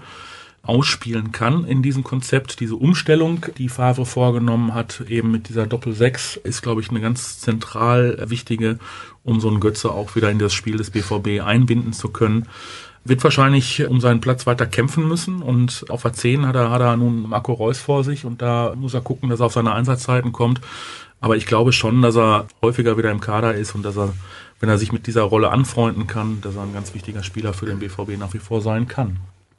[0.62, 2.60] ausspielen kann in diesem Konzept.
[2.60, 7.40] Diese Umstellung, die Favre vorgenommen hat, eben mit dieser Doppel-6, ist, glaube ich, eine ganz
[7.40, 8.78] zentral wichtige,
[9.24, 12.46] um so einen Götze auch wieder in das Spiel des BVB einbinden zu können.
[13.04, 16.82] Wird wahrscheinlich um seinen Platz weiter kämpfen müssen und auf der 10 hat er, hat
[16.82, 19.72] er nun Marco Reus vor sich und da muss er gucken, dass er auf seine
[19.72, 20.60] Einsatzzeiten kommt.
[21.20, 24.12] Aber ich glaube schon, dass er häufiger wieder im Kader ist und dass er,
[24.58, 27.66] wenn er sich mit dieser Rolle anfreunden kann, dass er ein ganz wichtiger Spieler für
[27.66, 29.18] den BVB nach wie vor sein kann.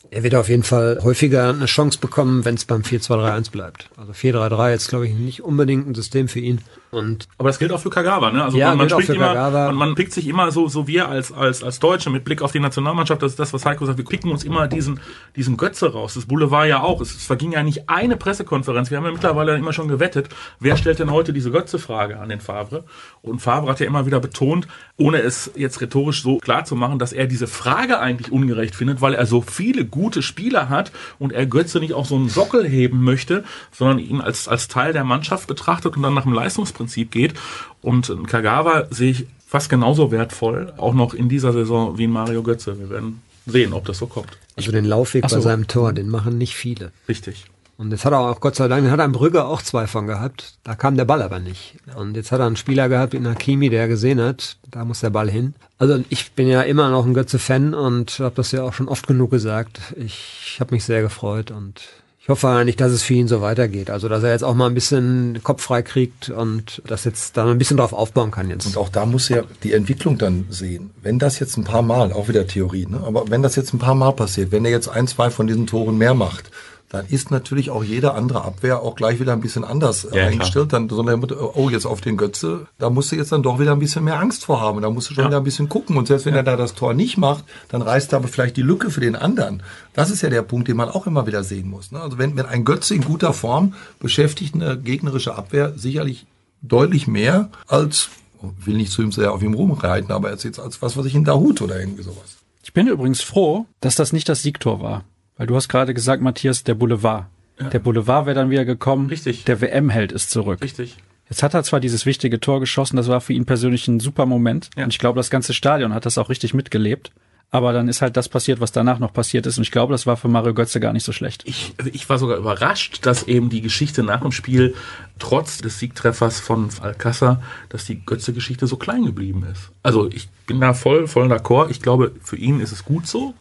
[0.10, 3.90] Er wird auf jeden Fall häufiger eine Chance bekommen, wenn es beim 4-2-3-1 bleibt.
[3.96, 6.62] Also 4-3-3 ist, glaube ich, nicht unbedingt ein System für ihn.
[6.92, 8.44] Und aber das gilt auch für Kagawa, ne?
[8.44, 11.32] Also ja, man, man spricht immer, man, man pickt sich immer so, so wir als,
[11.32, 14.04] als, als Deutsche mit Blick auf die Nationalmannschaft, das ist das, was Heiko sagt, wir
[14.04, 15.00] picken uns immer diesen,
[15.38, 16.16] diesen Götze raus.
[16.16, 17.00] Das Boulevard ja auch.
[17.00, 18.92] Es, es verging ja nicht eine Pressekonferenz.
[18.92, 20.28] Wir haben ja mittlerweile immer schon gewettet,
[20.60, 22.84] wer stellt denn heute diese Götze-Frage an den Favre?
[23.22, 24.68] Und Favre hat ja immer wieder betont,
[24.98, 29.00] ohne es jetzt rhetorisch so klar zu machen, dass er diese Frage eigentlich ungerecht findet,
[29.00, 32.68] weil er so viele gute Spieler hat und er Götze nicht auf so einen Sockel
[32.68, 36.81] heben möchte, sondern ihn als, als Teil der Mannschaft betrachtet und dann nach dem Leistungsprinzip
[36.82, 37.34] Prinzip geht.
[37.82, 42.42] Und Kagawa sehe ich fast genauso wertvoll, auch noch in dieser Saison wie in Mario
[42.44, 42.80] Götze.
[42.80, 44.38] Wir werden sehen, ob das so kommt.
[44.56, 45.36] Also den Laufweg so.
[45.36, 46.92] bei seinem Tor, den machen nicht viele.
[47.08, 47.46] Richtig.
[47.78, 50.06] Und jetzt hat er auch, Gott sei Dank, hat er in Brügge auch zwei von
[50.06, 50.54] gehabt.
[50.64, 51.78] Da kam der Ball aber nicht.
[51.96, 55.10] Und jetzt hat er einen Spieler gehabt in Hakimi, der gesehen hat, da muss der
[55.10, 55.56] Ball hin.
[55.80, 59.08] Also ich bin ja immer noch ein Götze-Fan und habe das ja auch schon oft
[59.08, 59.80] genug gesagt.
[59.96, 61.82] Ich habe mich sehr gefreut und
[62.24, 63.90] ich hoffe eigentlich, dass es für ihn so weitergeht.
[63.90, 67.50] Also, dass er jetzt auch mal ein bisschen Kopf frei kriegt und das jetzt da
[67.50, 68.68] ein bisschen drauf aufbauen kann jetzt.
[68.68, 70.92] Und auch da muss er die Entwicklung dann sehen.
[71.02, 73.02] Wenn das jetzt ein paar Mal, auch wieder Theorie, ne?
[73.04, 75.66] aber wenn das jetzt ein paar Mal passiert, wenn er jetzt ein, zwei von diesen
[75.66, 76.52] Toren mehr macht,
[76.92, 80.70] dann ist natürlich auch jede andere Abwehr auch gleich wieder ein bisschen anders ja, eingestellt.
[80.70, 80.82] Klar.
[80.82, 81.18] Dann so eine,
[81.56, 84.20] oh, jetzt auf den Götze, da musst du jetzt dann doch wieder ein bisschen mehr
[84.20, 84.82] Angst vor haben.
[84.82, 85.30] Da musst du schon ja.
[85.30, 85.96] wieder ein bisschen gucken.
[85.96, 86.42] Und selbst wenn ja.
[86.42, 89.16] er da das Tor nicht macht, dann reißt er aber vielleicht die Lücke für den
[89.16, 89.64] anderen.
[89.94, 91.94] Das ist ja der Punkt, den man auch immer wieder sehen muss.
[91.94, 92.02] Ne?
[92.02, 96.26] Also wenn, wenn ein Götze in guter Form beschäftigt eine gegnerische Abwehr sicherlich
[96.62, 98.10] deutlich mehr als,
[98.42, 101.24] will nicht zu ihm sehr auf ihm rumreiten, aber jetzt als was, was ich in
[101.24, 102.36] Dahut oder irgendwie sowas.
[102.64, 105.06] Ich bin übrigens froh, dass das nicht das Siegtor war.
[105.42, 107.26] Weil du hast gerade gesagt, Matthias, der Boulevard.
[107.60, 107.70] Ja.
[107.70, 109.08] Der Boulevard wäre dann wieder gekommen.
[109.08, 109.44] Richtig.
[109.46, 110.62] Der WM-Held ist zurück.
[110.62, 110.98] Richtig.
[111.32, 114.28] Jetzt hat er zwar dieses wichtige Tor geschossen, das war für ihn persönlich ein super
[114.28, 114.70] Moment.
[114.78, 114.84] Ja.
[114.84, 117.12] Und ich glaube, das ganze Stadion hat das auch richtig mitgelebt.
[117.50, 119.58] Aber dann ist halt das passiert, was danach noch passiert ist.
[119.58, 121.42] Und ich glaube, das war für Mario Götze gar nicht so schlecht.
[121.48, 124.76] Ich, ich war sogar überrascht, dass eben die Geschichte nach dem Spiel,
[125.18, 129.72] trotz des Siegtreffers von Alcázar, dass die Götze-Geschichte so klein geblieben ist.
[129.82, 131.72] Also ich bin da voll, voll d'accord.
[131.72, 133.34] Ich glaube, für ihn ist es gut so,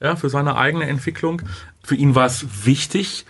[0.00, 1.42] ja, für seine eigene Entwicklung.
[1.82, 3.26] Für ihn war es wichtig,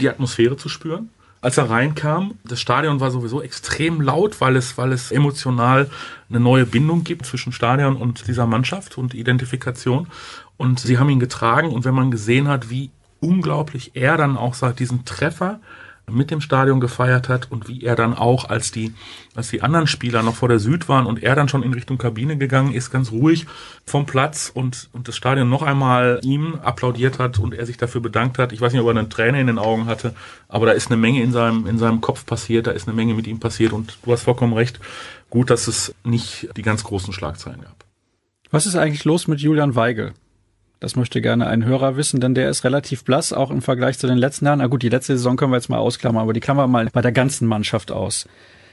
[0.00, 1.10] die Atmosphäre zu spüren
[1.42, 2.38] als er reinkam.
[2.44, 5.90] Das Stadion war sowieso extrem laut, weil es, weil es emotional
[6.30, 10.06] eine neue Bindung gibt zwischen Stadion und dieser Mannschaft und Identifikation.
[10.56, 12.90] Und sie haben ihn getragen und wenn man gesehen hat, wie
[13.20, 15.60] unglaublich er dann auch seit diesem Treffer
[16.12, 18.94] mit dem Stadion gefeiert hat und wie er dann auch, als die,
[19.34, 21.98] als die anderen Spieler noch vor der Süd waren und er dann schon in Richtung
[21.98, 23.46] Kabine gegangen ist, ganz ruhig
[23.84, 28.00] vom Platz und, und das Stadion noch einmal ihm applaudiert hat und er sich dafür
[28.00, 28.52] bedankt hat.
[28.52, 30.14] Ich weiß nicht, ob er eine Träne in den Augen hatte,
[30.48, 33.14] aber da ist eine Menge in seinem, in seinem Kopf passiert, da ist eine Menge
[33.14, 34.80] mit ihm passiert und du hast vollkommen recht.
[35.30, 37.84] Gut, dass es nicht die ganz großen Schlagzeilen gab.
[38.50, 40.12] Was ist eigentlich los mit Julian Weigel?
[40.82, 44.08] Das möchte gerne ein Hörer wissen, denn der ist relativ blass, auch im Vergleich zu
[44.08, 44.58] den letzten Jahren.
[44.58, 46.90] Na gut, die letzte Saison können wir jetzt mal ausklammern, aber die klammern wir mal
[46.92, 48.26] bei der ganzen Mannschaft aus.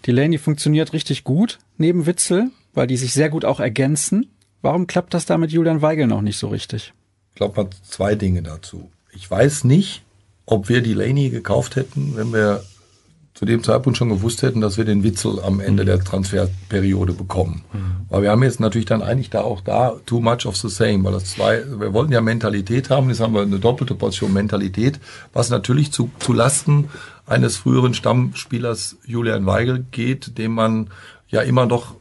[0.07, 4.25] Delaney funktioniert richtig gut neben Witzel, weil die sich sehr gut auch ergänzen.
[4.63, 6.95] Warum klappt das da mit Julian Weigel noch nicht so richtig?
[7.29, 8.89] Ich glaube mal zwei Dinge dazu.
[9.13, 10.01] Ich weiß nicht,
[10.47, 12.63] ob wir Delaney gekauft hätten, wenn wir
[13.39, 17.63] zu dem Zeitpunkt schon gewusst hätten, dass wir den Witzel am Ende der Transferperiode bekommen.
[17.71, 18.05] Mhm.
[18.09, 21.05] Weil wir haben jetzt natürlich dann eigentlich da auch da too much of the same,
[21.05, 24.99] weil das zwei, wir wollten ja Mentalität haben, jetzt haben wir eine doppelte Portion Mentalität,
[25.31, 26.89] was natürlich zu, zu Lasten
[27.27, 30.89] eines früheren Stammspielers Julian Weigel geht, dem man
[31.29, 31.95] ja immer noch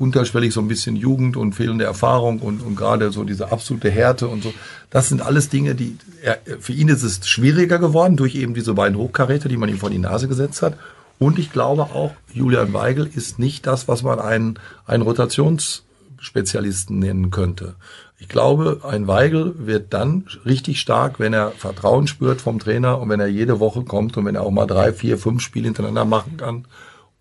[0.00, 4.28] unterschwellig so ein bisschen Jugend und fehlende Erfahrung und, und gerade so diese absolute Härte
[4.28, 4.52] und so.
[4.90, 8.74] Das sind alles Dinge, die er, für ihn ist es schwieriger geworden durch eben diese
[8.74, 10.76] beiden Hochkaräter, die man ihm vor die Nase gesetzt hat.
[11.18, 17.30] Und ich glaube auch, Julian Weigel ist nicht das, was man einen, einen Rotationsspezialisten nennen
[17.30, 17.74] könnte.
[18.18, 23.08] Ich glaube, ein Weigel wird dann richtig stark, wenn er Vertrauen spürt vom Trainer und
[23.08, 26.04] wenn er jede Woche kommt und wenn er auch mal drei, vier, fünf Spiele hintereinander
[26.04, 26.64] machen kann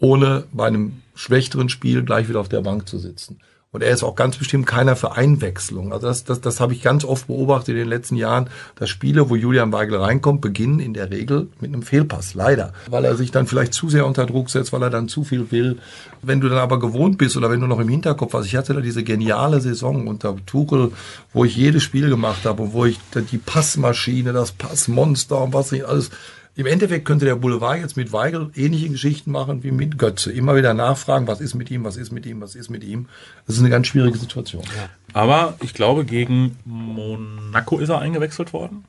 [0.04, 3.40] ohne bei einem schwächeren Spiel gleich wieder auf der Bank zu sitzen.
[3.72, 5.94] Und er ist auch ganz bestimmt keiner für Einwechslung.
[5.94, 9.32] Also das, das, das habe ich ganz oft beobachtet in den letzten Jahren, dass Spiele,
[9.32, 12.36] wo Julian Weigel reinkommt, beginnen in der Regel mit einem Fehlpass.
[12.36, 12.74] Leider.
[12.88, 15.50] Weil er sich dann vielleicht zu sehr unter Druck setzt, weil er dann zu viel
[15.50, 15.80] will.
[16.22, 18.76] Wenn du dann aber gewohnt bist oder wenn du noch im Hinterkopf hast, ich hatte
[18.76, 20.92] da diese geniale Saison unter Tuchel,
[21.32, 23.00] wo ich jedes Spiel gemacht habe und wo ich
[23.32, 26.12] die Passmaschine, das Passmonster und was nicht alles
[26.56, 30.32] im Endeffekt könnte der Boulevard jetzt mit Weigel ähnliche Geschichten machen wie mit Götze.
[30.32, 33.08] Immer wieder nachfragen, was ist mit ihm, was ist mit ihm, was ist mit ihm.
[33.48, 34.64] Das ist eine ganz schwierige Situation.
[35.14, 38.86] Aber ich glaube, gegen Monaco ist er eingewechselt worden.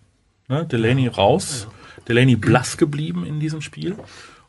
[0.49, 0.67] Ne?
[0.67, 1.67] Delaney raus.
[2.07, 3.97] Delaney blass geblieben in diesem Spiel.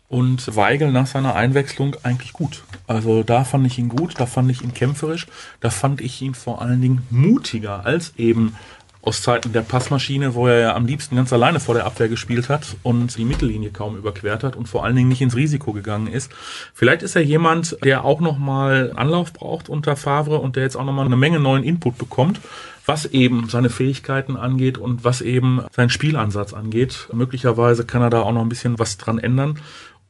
[0.09, 2.63] Und Weigel nach seiner Einwechslung eigentlich gut.
[2.85, 5.25] Also da fand ich ihn gut, da fand ich ihn kämpferisch,
[5.61, 8.55] da fand ich ihn vor allen Dingen mutiger als eben
[9.05, 12.49] aus Zeiten der Passmaschine, wo er ja am liebsten ganz alleine vor der Abwehr gespielt
[12.49, 16.07] hat und die Mittellinie kaum überquert hat und vor allen Dingen nicht ins Risiko gegangen
[16.07, 16.31] ist.
[16.73, 20.83] Vielleicht ist er jemand, der auch nochmal Anlauf braucht unter Favre und der jetzt auch
[20.83, 22.41] nochmal eine Menge neuen Input bekommt,
[22.87, 27.07] was eben seine Fähigkeiten angeht und was eben seinen Spielansatz angeht.
[27.13, 29.59] Möglicherweise kann er da auch noch ein bisschen was dran ändern.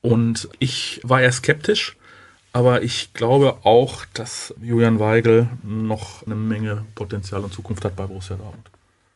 [0.01, 1.97] Und ich war eher skeptisch,
[2.53, 8.05] aber ich glaube auch, dass Julian Weigel noch eine Menge Potenzial und Zukunft hat bei
[8.05, 8.69] Borussia Dortmund.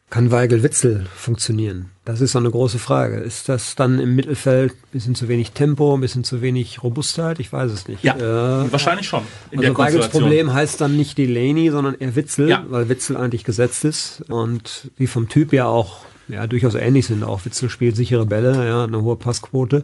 [0.10, 1.92] Kann Weigel-Witzel funktionieren?
[2.04, 3.18] Das ist so eine große Frage.
[3.18, 7.40] Ist das dann im Mittelfeld ein bisschen zu wenig Tempo, ein bisschen zu wenig Robustheit?
[7.40, 8.04] Ich weiß es nicht.
[8.04, 9.22] Ja, äh, wahrscheinlich schon.
[9.52, 12.66] In also Weigels Problem heißt dann nicht Delaney, sondern eher Witzel, ja.
[12.70, 17.24] weil Witzel eigentlich gesetzt ist und wie vom Typ ja auch ja, durchaus ähnlich sind.
[17.24, 19.84] Auch Witzel spielt sichere Bälle, ja, eine hohe Passquote.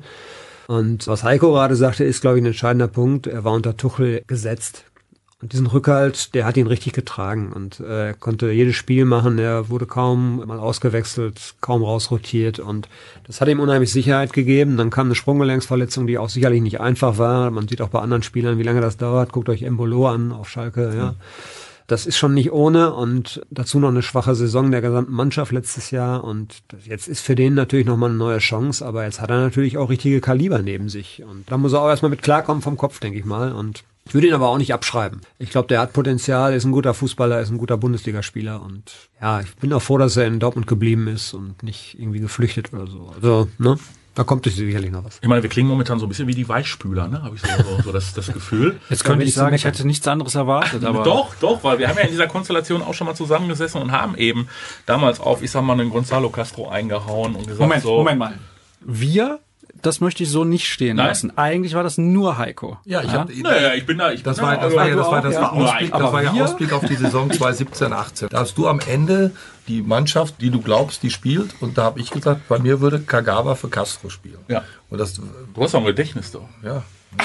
[0.66, 3.28] Und was Heiko gerade sagte, ist, glaube ich, ein entscheidender Punkt.
[3.28, 4.86] Er war unter Tuchel gesetzt.
[5.42, 9.38] Und diesen Rückhalt, der hat ihn richtig getragen und äh, konnte jedes Spiel machen.
[9.38, 12.88] Er wurde kaum mal ausgewechselt, kaum rausrotiert und
[13.28, 14.78] das hat ihm unheimlich Sicherheit gegeben.
[14.78, 17.52] Dann kam eine Sprunggelenksverletzung, die auch sicherlich nicht einfach war.
[17.52, 19.34] Man sieht auch bei anderen Spielern, wie lange das dauert.
[19.34, 21.12] Guckt euch Embolo an auf Schalke, ja.
[21.12, 21.16] Mhm.
[21.88, 25.92] Das ist schon nicht ohne und dazu noch eine schwache Saison der gesamten Mannschaft letztes
[25.92, 29.40] Jahr und jetzt ist für den natürlich nochmal eine neue Chance, aber jetzt hat er
[29.40, 32.76] natürlich auch richtige Kaliber neben sich und da muss er auch erstmal mit klarkommen vom
[32.76, 35.22] Kopf, denke ich mal und ich würde ihn aber auch nicht abschreiben.
[35.40, 38.92] Ich glaube, der hat Potenzial, ist ein guter Fußballer, ist ein guter Bundesligaspieler und
[39.22, 42.72] ja, ich bin auch froh, dass er in Dortmund geblieben ist und nicht irgendwie geflüchtet
[42.74, 43.12] oder so.
[43.16, 43.78] Also, ne?
[44.16, 45.20] Da kommt sicherlich noch was.
[45.22, 47.22] Ich meine, wir klingen momentan so ein bisschen wie die Weichspüler, ne?
[47.22, 48.80] Habe ich so, so, so das, das Gefühl.
[48.90, 50.86] Jetzt könnte ich sagen, ich hätte nichts anderes erwartet.
[50.86, 53.92] Aber doch, doch, weil wir haben ja in dieser Konstellation auch schon mal zusammengesessen und
[53.92, 54.48] haben eben
[54.86, 57.98] damals auf, ich sag mal, einen Gonzalo Castro eingehauen und gesagt Moment, so.
[57.98, 58.40] Moment mal.
[58.80, 59.40] Wir
[59.86, 61.08] das möchte ich so nicht stehen Nein?
[61.08, 61.38] lassen.
[61.38, 62.78] Eigentlich war das nur Heiko.
[62.86, 64.96] Ja, ich habe Naja, ich bin da, ich Das bin war, da, das war ja,
[64.96, 65.42] das war, auch, das ja.
[65.42, 68.30] war Ausblick, das war ja Ausblick auf die Saison 2017, 18.
[68.30, 69.32] Da hast du am Ende
[69.68, 71.56] die Mannschaft, die du glaubst, die spielt.
[71.62, 74.40] Und da habe ich gesagt, bei mir würde Kagawa für Castro spielen.
[74.48, 74.64] Ja.
[74.90, 75.24] Und das, Du
[75.62, 76.48] hast auch ein Gedächtnis doch.
[76.64, 76.84] ja.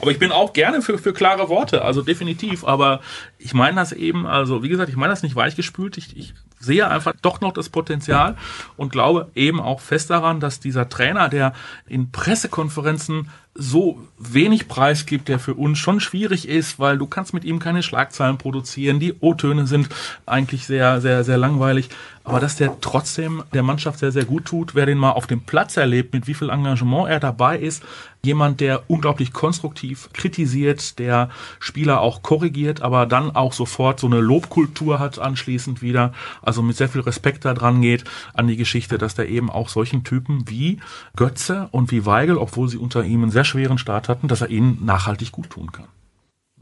[0.00, 2.64] Aber ich bin auch gerne für, für klare Worte, also definitiv.
[2.64, 3.00] Aber
[3.38, 5.96] ich meine das eben, also wie gesagt, ich meine das nicht weichgespült.
[5.96, 6.34] Ich, ich
[6.64, 8.36] sehe einfach doch noch das Potenzial
[8.76, 11.52] und glaube eben auch fest daran, dass dieser Trainer, der
[11.86, 17.34] in Pressekonferenzen so wenig Preis gibt, der für uns schon schwierig ist, weil du kannst
[17.34, 18.98] mit ihm keine Schlagzeilen produzieren.
[18.98, 19.88] Die O-Töne sind
[20.26, 21.88] eigentlich sehr, sehr, sehr langweilig.
[22.24, 25.42] Aber dass der trotzdem der Mannschaft sehr, sehr gut tut, wer den mal auf dem
[25.42, 27.84] Platz erlebt, mit wie viel Engagement er dabei ist,
[28.24, 31.28] jemand, der unglaublich konstruktiv kritisiert, der
[31.60, 36.76] Spieler auch korrigiert, aber dann auch sofort so eine Lobkultur hat anschließend wieder, also mit
[36.76, 40.48] sehr viel Respekt da dran geht an die Geschichte, dass der eben auch solchen Typen
[40.48, 40.78] wie
[41.16, 44.50] Götze und wie Weigel, obwohl sie unter ihm einen sehr schweren Start hatten, dass er
[44.50, 45.86] ihnen nachhaltig gut tun kann.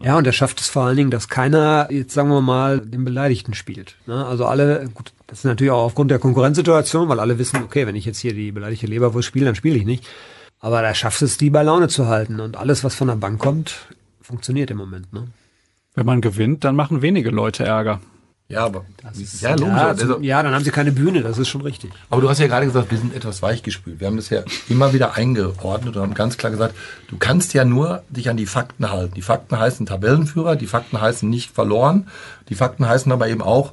[0.00, 3.04] Ja, und er schafft es vor allen Dingen, dass keiner, jetzt sagen wir mal, den
[3.04, 3.96] Beleidigten spielt.
[4.06, 4.26] Ne?
[4.26, 7.94] Also alle, gut, das ist natürlich auch aufgrund der Konkurrenzsituation, weil alle wissen, okay, wenn
[7.94, 10.04] ich jetzt hier die beleidigte Leberwurst spiele, dann spiele ich nicht.
[10.58, 12.40] Aber er schafft es, die bei Laune zu halten.
[12.40, 13.86] Und alles, was von der Bank kommt,
[14.20, 15.12] funktioniert im Moment.
[15.12, 15.28] Ne?
[15.94, 18.00] Wenn man gewinnt, dann machen wenige Leute Ärger.
[18.52, 18.84] Ja, aber
[19.18, 19.66] ist- ja, logisch.
[19.76, 21.90] Ja, Also, ja, dann haben sie keine Bühne, das ist schon richtig.
[22.10, 23.98] aber du hast ja gerade gesagt, wir sind etwas weichgespült.
[24.00, 26.74] Wir haben das ja immer wieder eingeordnet und haben ganz klar gesagt,
[27.08, 29.14] du kannst ja nur dich an die Fakten halten.
[29.14, 32.08] Die Fakten heißen Tabellenführer, die Fakten heißen nicht verloren,
[32.50, 33.72] die Fakten heißen aber eben auch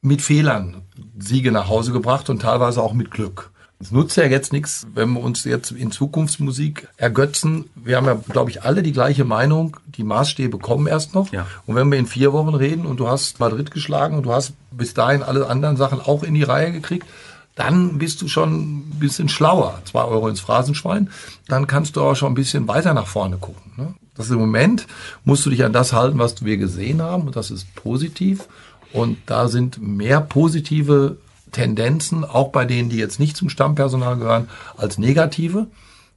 [0.00, 0.82] mit Fehlern
[1.18, 3.50] Siege nach Hause gebracht und teilweise auch mit Glück.
[3.80, 7.70] Es nutzt ja jetzt nichts, wenn wir uns jetzt in Zukunftsmusik ergötzen.
[7.76, 9.76] Wir haben ja, glaube ich, alle die gleiche Meinung.
[9.86, 11.30] Die Maßstäbe kommen erst noch.
[11.30, 11.46] Ja.
[11.64, 14.54] Und wenn wir in vier Wochen reden und du hast Madrid geschlagen und du hast
[14.72, 17.06] bis dahin alle anderen Sachen auch in die Reihe gekriegt,
[17.54, 19.80] dann bist du schon ein bisschen schlauer.
[19.84, 21.10] Zwei Euro ins Phrasenschwein.
[21.46, 23.72] Dann kannst du auch schon ein bisschen weiter nach vorne gucken.
[23.76, 23.94] Ne?
[24.16, 24.88] Das ist im Moment
[25.24, 27.28] musst du dich an das halten, was wir gesehen haben.
[27.28, 28.48] Und das ist positiv.
[28.92, 31.16] Und da sind mehr positive
[31.50, 35.66] Tendenzen, auch bei denen, die jetzt nicht zum Stammpersonal gehören, als negative.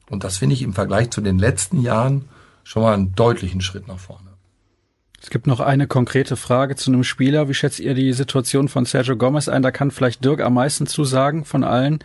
[0.10, 2.26] Und das finde ich im Vergleich zu den letzten Jahren
[2.64, 4.32] schon mal einen deutlichen Schritt nach vorne.
[5.24, 7.48] Es gibt noch eine konkrete Frage zu einem Spieler.
[7.48, 9.62] Wie schätzt ihr die Situation von Sergio Gomez ein?
[9.62, 12.00] Da kann vielleicht Dirk am meisten zu sagen von allen,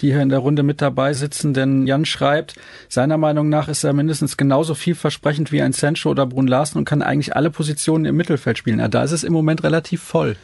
[0.00, 1.52] die hier in der Runde mit dabei sitzen.
[1.52, 2.54] Denn Jan schreibt,
[2.88, 6.86] seiner Meinung nach ist er mindestens genauso vielversprechend wie ein Sancho oder Brun Larsen und
[6.86, 8.80] kann eigentlich alle Positionen im Mittelfeld spielen.
[8.80, 10.36] Ja, da ist es im Moment relativ voll.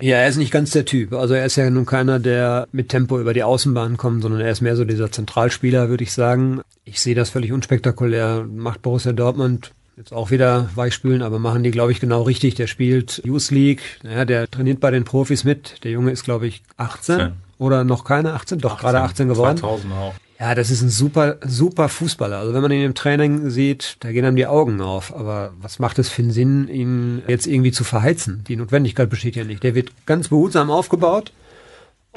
[0.00, 1.12] Ja, er ist nicht ganz der Typ.
[1.12, 4.50] Also er ist ja nun keiner, der mit Tempo über die Außenbahn kommt, sondern er
[4.50, 6.62] ist mehr so dieser Zentralspieler, würde ich sagen.
[6.84, 8.44] Ich sehe das völlig unspektakulär.
[8.52, 12.54] Macht Borussia Dortmund jetzt auch wieder weichspülen, aber machen die, glaube ich, genau richtig.
[12.54, 15.84] Der spielt Youth League, ja, der trainiert bei den Profis mit.
[15.84, 17.32] Der Junge ist, glaube ich, 18 18.
[17.58, 19.58] oder noch keine 18, doch gerade 18 geworden.
[19.58, 20.14] 2000 auch.
[20.38, 22.38] Ja, das ist ein super, super Fußballer.
[22.38, 25.14] Also wenn man ihn im Training sieht, da gehen einem die Augen auf.
[25.14, 28.42] Aber was macht es für einen Sinn, ihn jetzt irgendwie zu verheizen?
[28.48, 29.62] Die Notwendigkeit besteht ja nicht.
[29.62, 31.32] Der wird ganz behutsam aufgebaut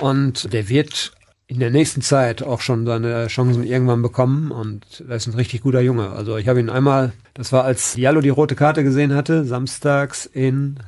[0.01, 1.11] und der wird
[1.47, 5.61] in der nächsten Zeit auch schon seine Chancen irgendwann bekommen und das ist ein richtig
[5.61, 6.09] guter Junge.
[6.09, 10.25] Also ich habe ihn einmal, das war als Jallo die rote Karte gesehen hatte, samstags
[10.25, 10.79] in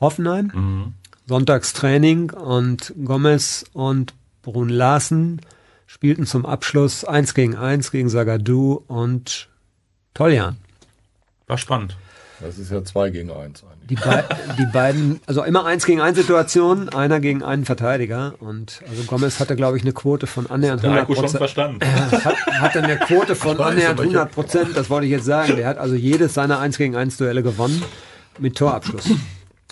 [0.00, 0.94] Hoffenheim,
[1.26, 5.42] sonntags Training und Gomez und Brun Larsen
[5.86, 9.48] spielten zum Abschluss eins gegen eins gegen Sagadu und
[10.14, 10.56] Toljan.
[11.46, 11.96] War spannend.
[12.40, 13.76] Das ist ja zwei gegen eins eigentlich.
[13.88, 14.24] Die, bei,
[14.58, 18.34] die beiden, also immer eins gegen eins Situationen, einer gegen einen Verteidiger.
[18.40, 21.38] Und also Gomez hatte, glaube ich, eine Quote von annähernd Der 100 Heiko schon Prozent.
[21.38, 21.80] verstanden.
[22.24, 25.12] Hat, hatte eine Quote von weiß, annähernd aber ich hab- 100 Prozent, das wollte ich
[25.12, 25.56] jetzt sagen.
[25.56, 27.82] Der hat also jedes seiner 1 gegen 1 Duelle gewonnen
[28.38, 29.08] mit Torabschluss.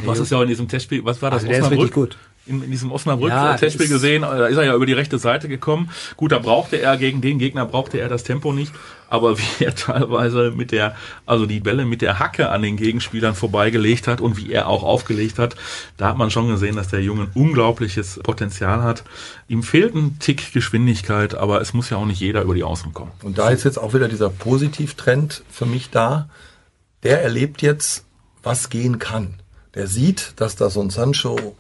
[0.07, 1.41] Hast es ja auch in diesem Testspiel, was war das?
[1.43, 2.17] Also der ist richtig gut.
[2.47, 5.19] In, in diesem Osnabrück Ja, äh, gesehen, äh, da ist er ja über die rechte
[5.19, 5.91] Seite gekommen.
[6.17, 8.73] Gut, da brauchte er gegen den Gegner brauchte er das Tempo nicht,
[9.09, 13.35] aber wie er teilweise mit der, also die Bälle mit der Hacke an den Gegenspielern
[13.35, 15.57] vorbeigelegt hat und wie er auch aufgelegt hat,
[15.97, 19.05] da hat man schon gesehen, dass der Junge ein unglaubliches Potenzial hat.
[19.49, 22.93] Ihm fehlt ein Tick Geschwindigkeit, aber es muss ja auch nicht jeder über die Außen
[22.93, 23.13] kommen.
[23.23, 26.29] Und da ist jetzt auch wieder dieser Positivtrend für mich da.
[27.05, 28.05] Der erlebt jetzt,
[28.43, 29.35] was gehen kann.
[29.75, 31.57] Der sieht, dass da so ein Sancho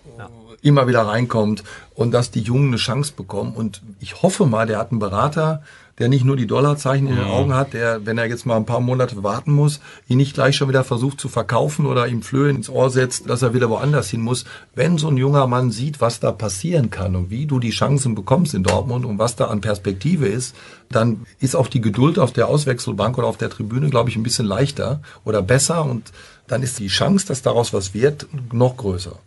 [0.64, 1.62] immer wieder reinkommt
[1.94, 3.54] und dass die Jungen eine Chance bekommen.
[3.54, 5.62] Und ich hoffe mal, der hat einen Berater,
[5.98, 8.66] der nicht nur die Dollarzeichen in den Augen hat, der, wenn er jetzt mal ein
[8.66, 12.50] paar Monate warten muss, ihn nicht gleich schon wieder versucht zu verkaufen oder ihm Flöhe
[12.50, 14.44] ins Ohr setzt, dass er wieder woanders hin muss.
[14.74, 18.16] Wenn so ein junger Mann sieht, was da passieren kann und wie du die Chancen
[18.16, 20.56] bekommst in Dortmund und was da an Perspektive ist,
[20.90, 24.24] dann ist auch die Geduld auf der Auswechselbank oder auf der Tribüne, glaube ich, ein
[24.24, 26.10] bisschen leichter oder besser und
[26.48, 29.18] dann ist die Chance, dass daraus was wird, noch größer.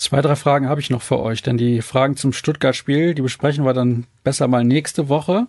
[0.00, 3.66] Zwei, drei Fragen habe ich noch für euch, denn die Fragen zum Stuttgart-Spiel, die besprechen
[3.66, 5.46] wir dann besser mal nächste Woche.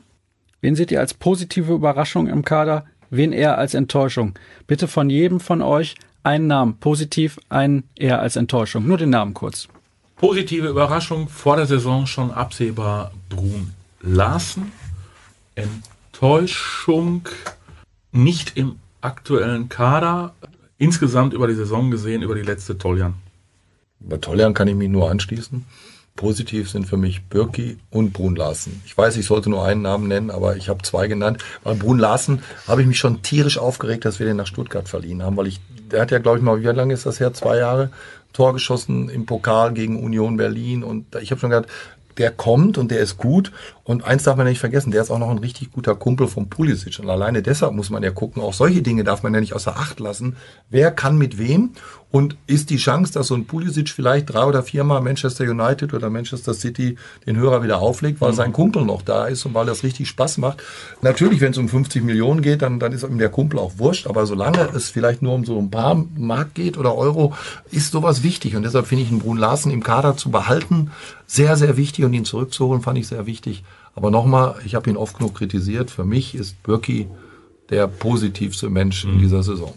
[0.60, 2.84] Wen seht ihr als positive Überraschung im Kader?
[3.10, 4.34] Wen eher als Enttäuschung?
[4.68, 8.86] Bitte von jedem von euch einen Namen positiv, einen eher als Enttäuschung.
[8.86, 9.70] Nur den Namen kurz.
[10.18, 13.72] Positive Überraschung vor der Saison schon absehbar Brun
[14.02, 14.74] Larsen.
[15.56, 17.30] Enttäuschung
[18.12, 20.34] nicht im aktuellen Kader.
[20.78, 23.14] Insgesamt über die Saison gesehen, über die letzte Toljan.
[24.02, 25.66] Bei Toljan kann ich mich nur anschließen.
[26.16, 28.82] Positiv sind für mich Birki und Brun Larsen.
[28.86, 31.44] Ich weiß, ich sollte nur einen Namen nennen, aber ich habe zwei genannt.
[31.64, 35.24] Bei Brun Larsen habe ich mich schon tierisch aufgeregt, dass wir den nach Stuttgart verliehen
[35.24, 37.34] haben, weil ich, der hat ja, glaube ich mal, wie lange ist das her?
[37.34, 37.92] Zwei Jahre
[38.34, 41.70] Tor geschossen im Pokal gegen Union Berlin und ich habe schon gedacht,
[42.18, 43.52] der kommt und der ist gut.
[43.84, 46.50] Und eins darf man nicht vergessen, der ist auch noch ein richtig guter Kumpel vom
[46.50, 47.00] Pulisic.
[47.00, 49.76] Und alleine deshalb muss man ja gucken, auch solche Dinge darf man ja nicht außer
[49.76, 50.36] Acht lassen.
[50.70, 51.72] Wer kann mit wem?
[52.12, 56.10] Und ist die Chance, dass so ein Pulisic vielleicht drei oder viermal Manchester United oder
[56.10, 58.36] Manchester City den Hörer wieder auflegt, weil mhm.
[58.36, 60.62] sein Kumpel noch da ist und weil das richtig Spaß macht.
[61.02, 64.08] Natürlich, wenn es um 50 Millionen geht, dann, dann ist ihm der Kumpel auch wurscht.
[64.08, 67.34] Aber solange es vielleicht nur um so ein paar Mark geht oder Euro,
[67.72, 68.58] ist sowas wichtig.
[68.58, 70.92] Und deshalb finde ich einen Brun Larsen im Kader zu behalten
[71.32, 73.64] sehr, sehr wichtig und ihn zurückzuholen fand ich sehr wichtig.
[73.96, 75.92] Aber nochmal, ich habe ihn oft genug kritisiert.
[75.92, 77.08] Für mich ist Birki
[77.70, 79.14] der positivste Mensch mhm.
[79.14, 79.74] in dieser Saison.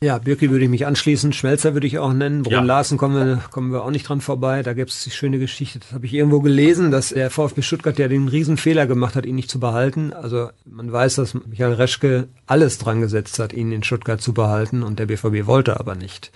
[0.00, 1.32] Ja, Birki würde ich mich anschließen.
[1.32, 2.44] Schmelzer würde ich auch nennen.
[2.44, 2.60] Brun ja.
[2.60, 4.62] Larsen kommen wir, kommen wir auch nicht dran vorbei.
[4.62, 7.98] Da gibt es die schöne Geschichte, das habe ich irgendwo gelesen, dass der VfB Stuttgart
[7.98, 10.12] ja den Riesenfehler gemacht hat, ihn nicht zu behalten.
[10.12, 14.84] Also man weiß, dass Michael Reschke alles dran gesetzt hat, ihn in Stuttgart zu behalten
[14.84, 16.30] und der BVB wollte aber nicht.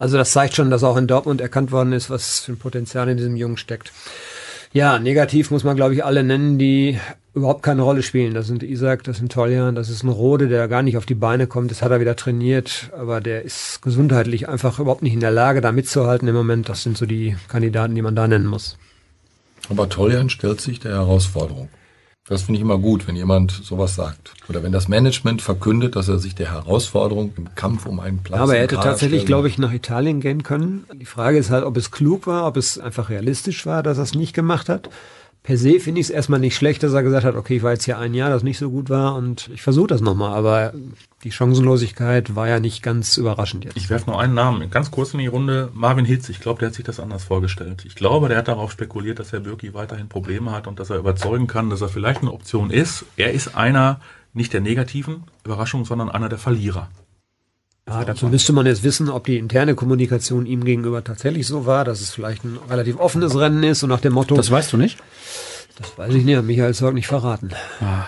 [0.00, 3.08] Also das zeigt schon, dass auch in Dortmund erkannt worden ist, was für ein Potenzial
[3.08, 3.92] in diesem Jungen steckt.
[4.72, 6.98] Ja, negativ muss man, glaube ich, alle nennen, die
[7.34, 8.34] überhaupt keine Rolle spielen.
[8.34, 11.14] Das sind Isaac, das sind Toljan, das ist ein Rode, der gar nicht auf die
[11.14, 11.70] Beine kommt.
[11.72, 15.60] Das hat er wieder trainiert, aber der ist gesundheitlich einfach überhaupt nicht in der Lage,
[15.60, 16.68] da mitzuhalten im Moment.
[16.68, 18.76] Das sind so die Kandidaten, die man da nennen muss.
[19.68, 21.68] Aber Toljan stellt sich der Herausforderung.
[22.30, 24.34] Das finde ich immer gut, wenn jemand sowas sagt.
[24.48, 28.40] Oder wenn das Management verkündet, dass er sich der Herausforderung im Kampf um einen Platz.
[28.40, 30.84] Aber er hätte tatsächlich, glaube ich, nach Italien gehen können.
[30.94, 34.04] Die Frage ist halt, ob es klug war, ob es einfach realistisch war, dass er
[34.04, 34.88] es nicht gemacht hat
[35.42, 37.72] per se finde ich es erstmal nicht schlecht, dass er gesagt hat, okay, ich war
[37.72, 40.74] jetzt hier ein Jahr, das nicht so gut war und ich versuche das nochmal, aber
[41.24, 43.76] die Chancenlosigkeit war ja nicht ganz überraschend jetzt.
[43.76, 46.68] Ich werfe nur einen Namen, ganz kurz in die Runde, Marvin Hitz, ich glaube, der
[46.68, 47.84] hat sich das anders vorgestellt.
[47.86, 50.98] Ich glaube, der hat darauf spekuliert, dass Herr Birki weiterhin Probleme hat und dass er
[50.98, 53.06] überzeugen kann, dass er vielleicht eine Option ist.
[53.16, 54.00] Er ist einer,
[54.32, 56.88] nicht der negativen Überraschung, sondern einer der Verlierer.
[57.88, 61.84] Ja, dazu müsste man jetzt wissen, ob die interne Kommunikation ihm gegenüber tatsächlich so war,
[61.84, 64.36] dass es vielleicht ein relativ offenes Rennen ist und nach dem Motto.
[64.36, 64.98] Das weißt du nicht?
[65.78, 67.50] Das weiß ich nicht, hat Michael Sorg nicht verraten.
[67.80, 68.06] Ah.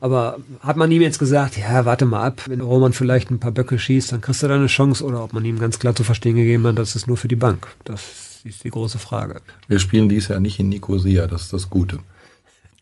[0.00, 3.52] Aber hat man ihm jetzt gesagt, ja, warte mal ab, wenn Roman vielleicht ein paar
[3.52, 6.36] Böcke schießt, dann kriegst du deine Chance, oder ob man ihm ganz klar zu verstehen
[6.36, 7.66] gegeben hat, das ist nur für die Bank.
[7.84, 9.40] Das ist die große Frage.
[9.68, 11.98] Wir spielen dies Jahr nicht in Nicosia, das ist das Gute.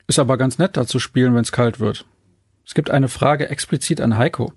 [0.07, 2.05] Ist aber ganz nett, da zu spielen, wenn es kalt wird.
[2.67, 4.53] Es gibt eine Frage explizit an Heiko.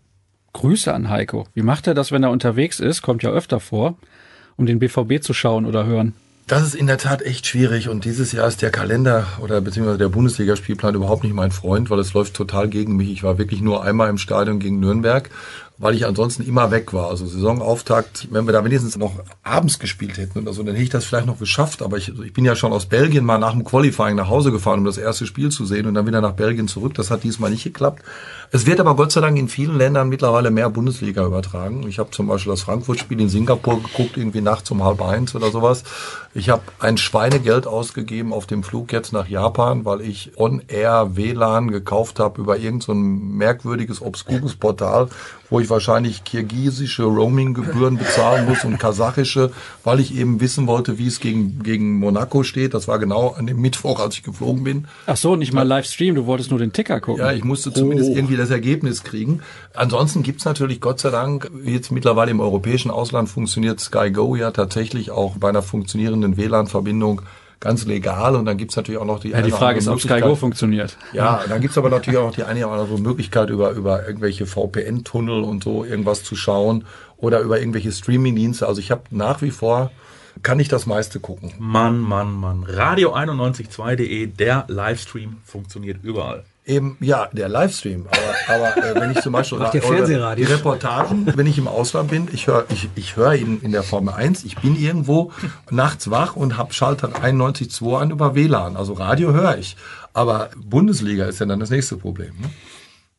[0.57, 1.45] Grüße an Heiko.
[1.53, 3.03] Wie macht er das, wenn er unterwegs ist?
[3.03, 3.95] Kommt ja öfter vor,
[4.55, 6.13] um den BVB zu schauen oder hören.
[6.47, 9.99] Das ist in der Tat echt schwierig und dieses Jahr ist der Kalender oder beziehungsweise
[9.99, 13.11] der Bundesligaspielplan überhaupt nicht mein Freund, weil es läuft total gegen mich.
[13.11, 15.29] Ich war wirklich nur einmal im Stadion gegen Nürnberg
[15.79, 17.09] weil ich ansonsten immer weg war.
[17.09, 19.13] Also Saisonauftakt, wenn wir da wenigstens noch
[19.43, 21.83] abends gespielt hätten oder so, dann hätte ich das vielleicht noch geschafft.
[21.83, 24.79] Aber ich, ich bin ja schon aus Belgien mal nach dem Qualifying nach Hause gefahren,
[24.79, 26.95] um das erste Spiel zu sehen und dann wieder nach Belgien zurück.
[26.95, 28.01] Das hat diesmal nicht geklappt.
[28.51, 31.87] Es wird aber Gott sei Dank in vielen Ländern mittlerweile mehr Bundesliga übertragen.
[31.87, 35.51] Ich habe zum Beispiel das Frankfurt-Spiel in Singapur geguckt, irgendwie nachts um halb eins oder
[35.51, 35.83] sowas.
[36.33, 41.71] Ich habe ein Schweinegeld ausgegeben auf dem Flug jetzt nach Japan, weil ich On-Air WLAN
[41.71, 45.09] gekauft habe über irgendein so merkwürdiges, obskures Portal,
[45.49, 49.51] wo ich wahrscheinlich kirgisische Roaming-Gebühren bezahlen muss und kasachische,
[49.83, 52.73] weil ich eben wissen wollte, wie es gegen, gegen Monaco steht.
[52.73, 54.87] Das war genau an dem Mittwoch, als ich geflogen bin.
[55.05, 57.23] Ach so, nicht mal Livestream, du wolltest nur den Ticker gucken.
[57.23, 58.15] Ja, ich musste zumindest oh.
[58.15, 59.41] irgendwie das Ergebnis kriegen.
[59.73, 64.51] Ansonsten gibt's natürlich Gott sei Dank, jetzt mittlerweile im europäischen Ausland funktioniert Sky Go ja
[64.51, 67.21] tatsächlich auch bei einer funktionierenden WLAN-Verbindung
[67.59, 70.35] ganz legal und dann gibt's natürlich auch noch die ja, die Frage ist, ob SkyGo
[70.35, 70.97] funktioniert.
[71.13, 74.45] Ja, dann gibt's aber natürlich auch noch die eine oder andere Möglichkeit über über irgendwelche
[74.45, 76.85] VPN-Tunnel und so irgendwas zu schauen
[77.17, 78.67] oder über irgendwelche Streaming-Dienste.
[78.67, 79.91] Also ich habe nach wie vor
[80.43, 81.53] kann ich das meiste gucken.
[81.57, 82.65] Mann, Mann, Mann.
[82.65, 86.43] Radio912.de, der Livestream funktioniert überall.
[86.67, 88.07] Eben, ja, der Livestream.
[88.07, 90.45] Aber, aber äh, wenn ich zum Beispiel Ach, der Fernsehradio.
[90.45, 93.83] die Reportagen, wenn ich im Ausland bin, ich höre ich, ich hör ihn in der
[93.83, 95.31] Formel 1, ich bin irgendwo
[95.71, 98.75] nachts wach und habe Schalter 91.2 an über WLAN.
[98.75, 99.77] Also Radio höre ich.
[100.13, 102.33] Aber Bundesliga ist ja dann das nächste Problem.
[102.41, 102.49] Ne?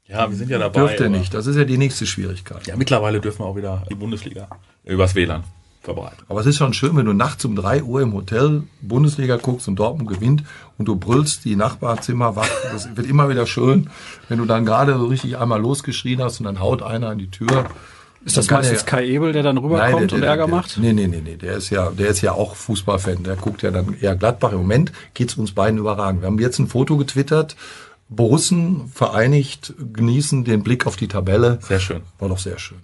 [0.09, 0.81] Ja, wir sind ja dabei.
[0.81, 1.33] Dürfte nicht.
[1.33, 2.67] Das ist ja die nächste Schwierigkeit.
[2.67, 4.49] Ja, mittlerweile dürfen wir auch wieder die Bundesliga
[4.85, 5.45] übers WLAN.
[5.81, 6.19] Verbreiten.
[6.29, 9.69] Aber es ist schon schön, wenn du nachts um drei Uhr im Hotel Bundesliga guckst
[9.69, 10.45] und Dortmund gewinnt
[10.77, 12.49] und du brüllst die Nachbarzimmer wach.
[12.73, 13.89] Das wird immer wieder schön,
[14.29, 17.31] wenn du dann gerade so richtig einmal losgeschrien hast und dann haut einer an die
[17.31, 17.67] Tür.
[18.25, 20.55] Ist das kann meistens Kai Ebel, der dann Nein, rüberkommt der- und der- Ärger der,
[20.55, 20.77] macht?
[20.79, 21.37] Nee, nee, nee, nee.
[21.37, 23.23] Der ist ja, der ist ja auch Fußballfan.
[23.23, 24.51] Der guckt ja dann eher Gladbach.
[24.53, 26.21] Im Moment geht's uns beiden überragend.
[26.23, 27.57] Wir haben jetzt ein Foto getwittert.
[28.11, 31.59] Borussen vereinigt genießen den Blick auf die Tabelle.
[31.63, 32.03] Sehr schön.
[32.19, 32.79] War doch sehr schön.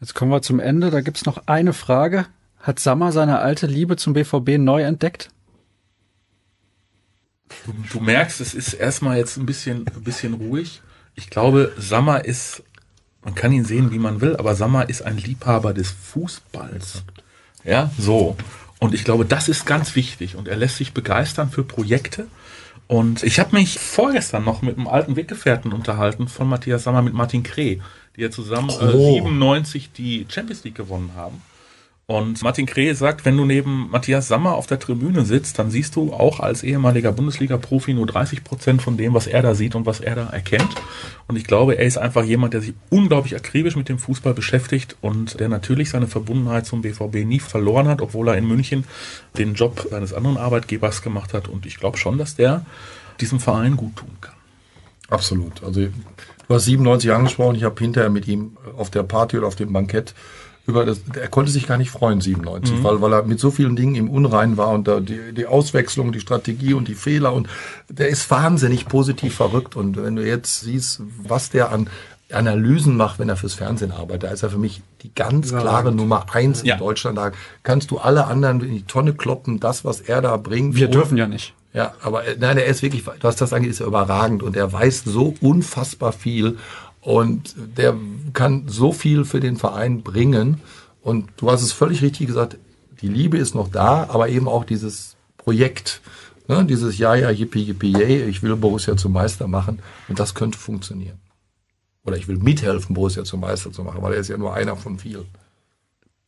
[0.00, 0.90] Jetzt kommen wir zum Ende.
[0.90, 2.26] Da gibt's noch eine Frage.
[2.58, 5.30] Hat Sammer seine alte Liebe zum BVB neu entdeckt?
[7.64, 10.82] Du, du merkst, es ist erstmal jetzt ein bisschen, ein bisschen ruhig.
[11.14, 12.62] Ich glaube, Sammer ist,
[13.22, 17.04] man kann ihn sehen, wie man will, aber Sammer ist ein Liebhaber des Fußballs.
[17.64, 18.36] Ja, so.
[18.78, 20.36] Und ich glaube, das ist ganz wichtig.
[20.36, 22.26] Und er lässt sich begeistern für Projekte.
[22.88, 27.14] Und ich habe mich vorgestern noch mit einem alten Weggefährten unterhalten von Matthias Sammer mit
[27.14, 27.80] Martin Kreh,
[28.16, 29.14] die ja zusammen äh, Oh.
[29.14, 31.42] 97 die Champions League gewonnen haben.
[32.08, 35.96] Und Martin Kreh sagt, wenn du neben Matthias Sammer auf der Tribüne sitzt, dann siehst
[35.96, 39.86] du auch als ehemaliger Bundesliga-Profi nur 30 Prozent von dem, was er da sieht und
[39.86, 40.68] was er da erkennt.
[41.26, 44.96] Und ich glaube, er ist einfach jemand, der sich unglaublich akribisch mit dem Fußball beschäftigt
[45.00, 48.84] und der natürlich seine Verbundenheit zum BVB nie verloren hat, obwohl er in München
[49.36, 51.48] den Job seines anderen Arbeitgebers gemacht hat.
[51.48, 52.64] Und ich glaube schon, dass der
[53.20, 54.34] diesem Verein gut tun kann.
[55.08, 55.64] Absolut.
[55.64, 55.88] Also
[56.48, 57.56] du hast 97 angesprochen.
[57.56, 60.14] Ich habe hinterher mit ihm auf der Party oder auf dem Bankett
[60.66, 63.76] über das, er konnte sich gar nicht freuen, 97, weil, weil er mit so vielen
[63.76, 67.48] Dingen im Unrein war und da die, die Auswechslung, die Strategie und die Fehler und
[67.88, 71.88] der ist wahnsinnig positiv verrückt und wenn du jetzt siehst, was der an
[72.32, 75.92] Analysen macht, wenn er fürs Fernsehen arbeitet, da ist er für mich die ganz klare
[75.92, 76.74] Nummer eins Ja.
[76.74, 77.16] in Deutschland.
[77.16, 77.30] Da
[77.62, 80.74] kannst du alle anderen in die Tonne kloppen, das, was er da bringt.
[80.74, 81.54] Wir dürfen ja nicht.
[81.76, 84.72] Ja, aber äh, nein, er ist wirklich, was das angeht, ist er überragend und er
[84.72, 86.56] weiß so unfassbar viel
[87.02, 87.94] und der
[88.32, 90.62] kann so viel für den Verein bringen.
[91.02, 92.56] Und du hast es völlig richtig gesagt,
[93.02, 96.00] die Liebe ist noch da, aber eben auch dieses Projekt,
[96.48, 100.34] ne, dieses Ja, ja, yippie, yippie, yay, ich will Borussia zum Meister machen und das
[100.34, 101.20] könnte funktionieren.
[102.06, 104.76] Oder ich will mithelfen, Borussia zum Meister zu machen, weil er ist ja nur einer
[104.76, 105.26] von vielen.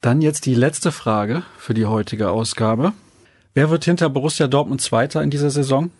[0.02, 2.92] Dann jetzt die letzte Frage für die heutige Ausgabe.
[3.54, 5.90] Wer wird hinter Borussia Dortmund Zweiter in dieser Saison?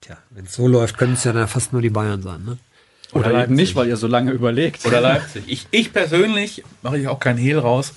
[0.00, 2.58] Tja, wenn es so läuft, können es ja dann fast nur die Bayern sein, ne?
[3.12, 4.84] Oder, Oder eben nicht, weil ihr so lange überlegt.
[4.84, 5.44] Oder Leipzig.
[5.46, 7.94] Ich, ich persönlich mache ich auch keinen Hehl raus.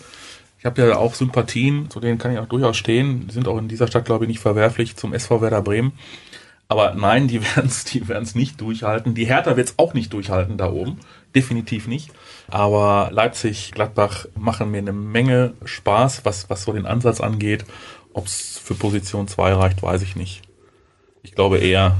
[0.60, 3.28] Ich habe ja auch Sympathien, zu denen kann ich auch durchaus stehen.
[3.28, 5.93] Die sind auch in dieser Stadt, glaube ich, nicht verwerflich zum SV Werder Bremen.
[6.68, 9.16] Aber nein, die werden es die werden's nicht durchhalten.
[9.16, 11.00] Die Hertha wird es auch nicht durchhalten da oben.
[11.36, 12.12] Definitiv nicht.
[12.50, 17.66] Aber Leipzig, Gladbach machen mir eine Menge Spaß, was, was so den Ansatz angeht.
[18.14, 20.41] Ob es für Position 2 reicht, weiß ich nicht.
[21.24, 21.98] Ich glaube eher,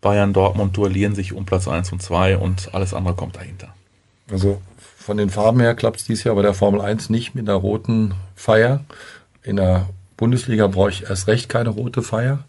[0.00, 3.74] Bayern, Dortmund duellieren sich um Platz 1 und 2 und alles andere kommt dahinter.
[4.30, 4.62] Also
[4.96, 7.58] von den Farben her klappt es dieses Jahr bei der Formel 1 nicht mit einer
[7.58, 8.84] roten Feier.
[9.42, 12.44] In der Bundesliga brauche ich erst recht keine rote Feier.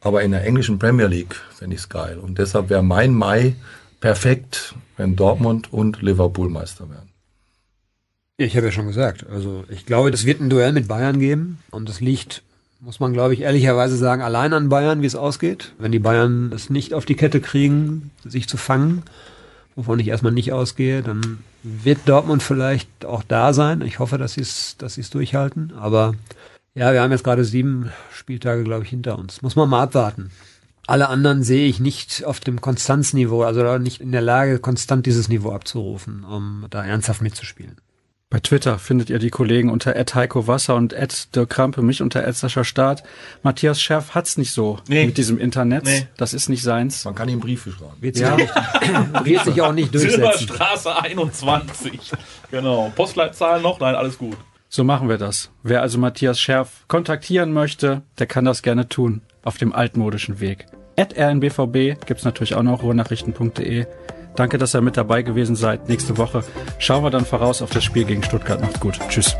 [0.00, 2.18] Aber in der englischen Premier League fände ich es geil.
[2.18, 3.56] Und deshalb wäre mein Mai
[4.00, 7.08] perfekt, wenn Dortmund und Liverpool Meister wären.
[8.36, 11.58] Ich habe ja schon gesagt, also ich glaube, das wird ein Duell mit Bayern geben
[11.70, 12.42] und das liegt,
[12.80, 15.72] muss man glaube ich ehrlicherweise sagen, allein an Bayern, wie es ausgeht.
[15.78, 19.02] Wenn die Bayern es nicht auf die Kette kriegen, sich zu fangen,
[19.74, 23.80] wovon ich erstmal nicht ausgehe, dann wird Dortmund vielleicht auch da sein.
[23.82, 24.46] Ich hoffe, dass sie
[24.78, 25.72] dass sie es durchhalten.
[25.76, 26.14] Aber
[26.74, 29.42] ja, wir haben jetzt gerade sieben Spieltage, glaube ich, hinter uns.
[29.42, 30.30] Muss man mal abwarten.
[30.88, 35.28] Alle anderen sehe ich nicht auf dem Konstanzniveau, also nicht in der Lage, konstant dieses
[35.28, 37.76] Niveau abzurufen, um da ernsthaft mitzuspielen.
[38.30, 40.94] Bei Twitter findet ihr die Kollegen unter Heiko Wasser und
[41.34, 43.02] Dirk Krampe, mich unter Sascha Staat.
[43.42, 45.04] Matthias Scherf hat's nicht so Nee.
[45.04, 45.84] mit diesem Internet.
[45.84, 46.06] Nee.
[46.16, 47.04] Das ist nicht seins.
[47.04, 47.92] Man kann ihm Briefe schreiben.
[48.00, 48.54] Wird sich, auch, nicht,
[49.24, 50.22] wird sich auch nicht durchsetzen.
[50.22, 52.12] Silberstraße 21.
[52.50, 52.90] Genau.
[52.96, 53.78] Postleitzahl noch?
[53.78, 54.38] Nein, alles gut.
[54.70, 55.50] So machen wir das.
[55.62, 59.20] Wer also Matthias Scherf kontaktieren möchte, der kann das gerne tun.
[59.42, 60.66] Auf dem altmodischen Weg.
[60.98, 63.86] At rnbvb gibt's natürlich auch noch ruhrnachrichten.de.
[64.34, 65.88] Danke, dass ihr mit dabei gewesen seid.
[65.88, 66.42] Nächste Woche
[66.78, 68.60] schauen wir dann voraus auf das Spiel gegen Stuttgart.
[68.60, 68.98] Macht's gut.
[69.08, 69.36] Tschüss.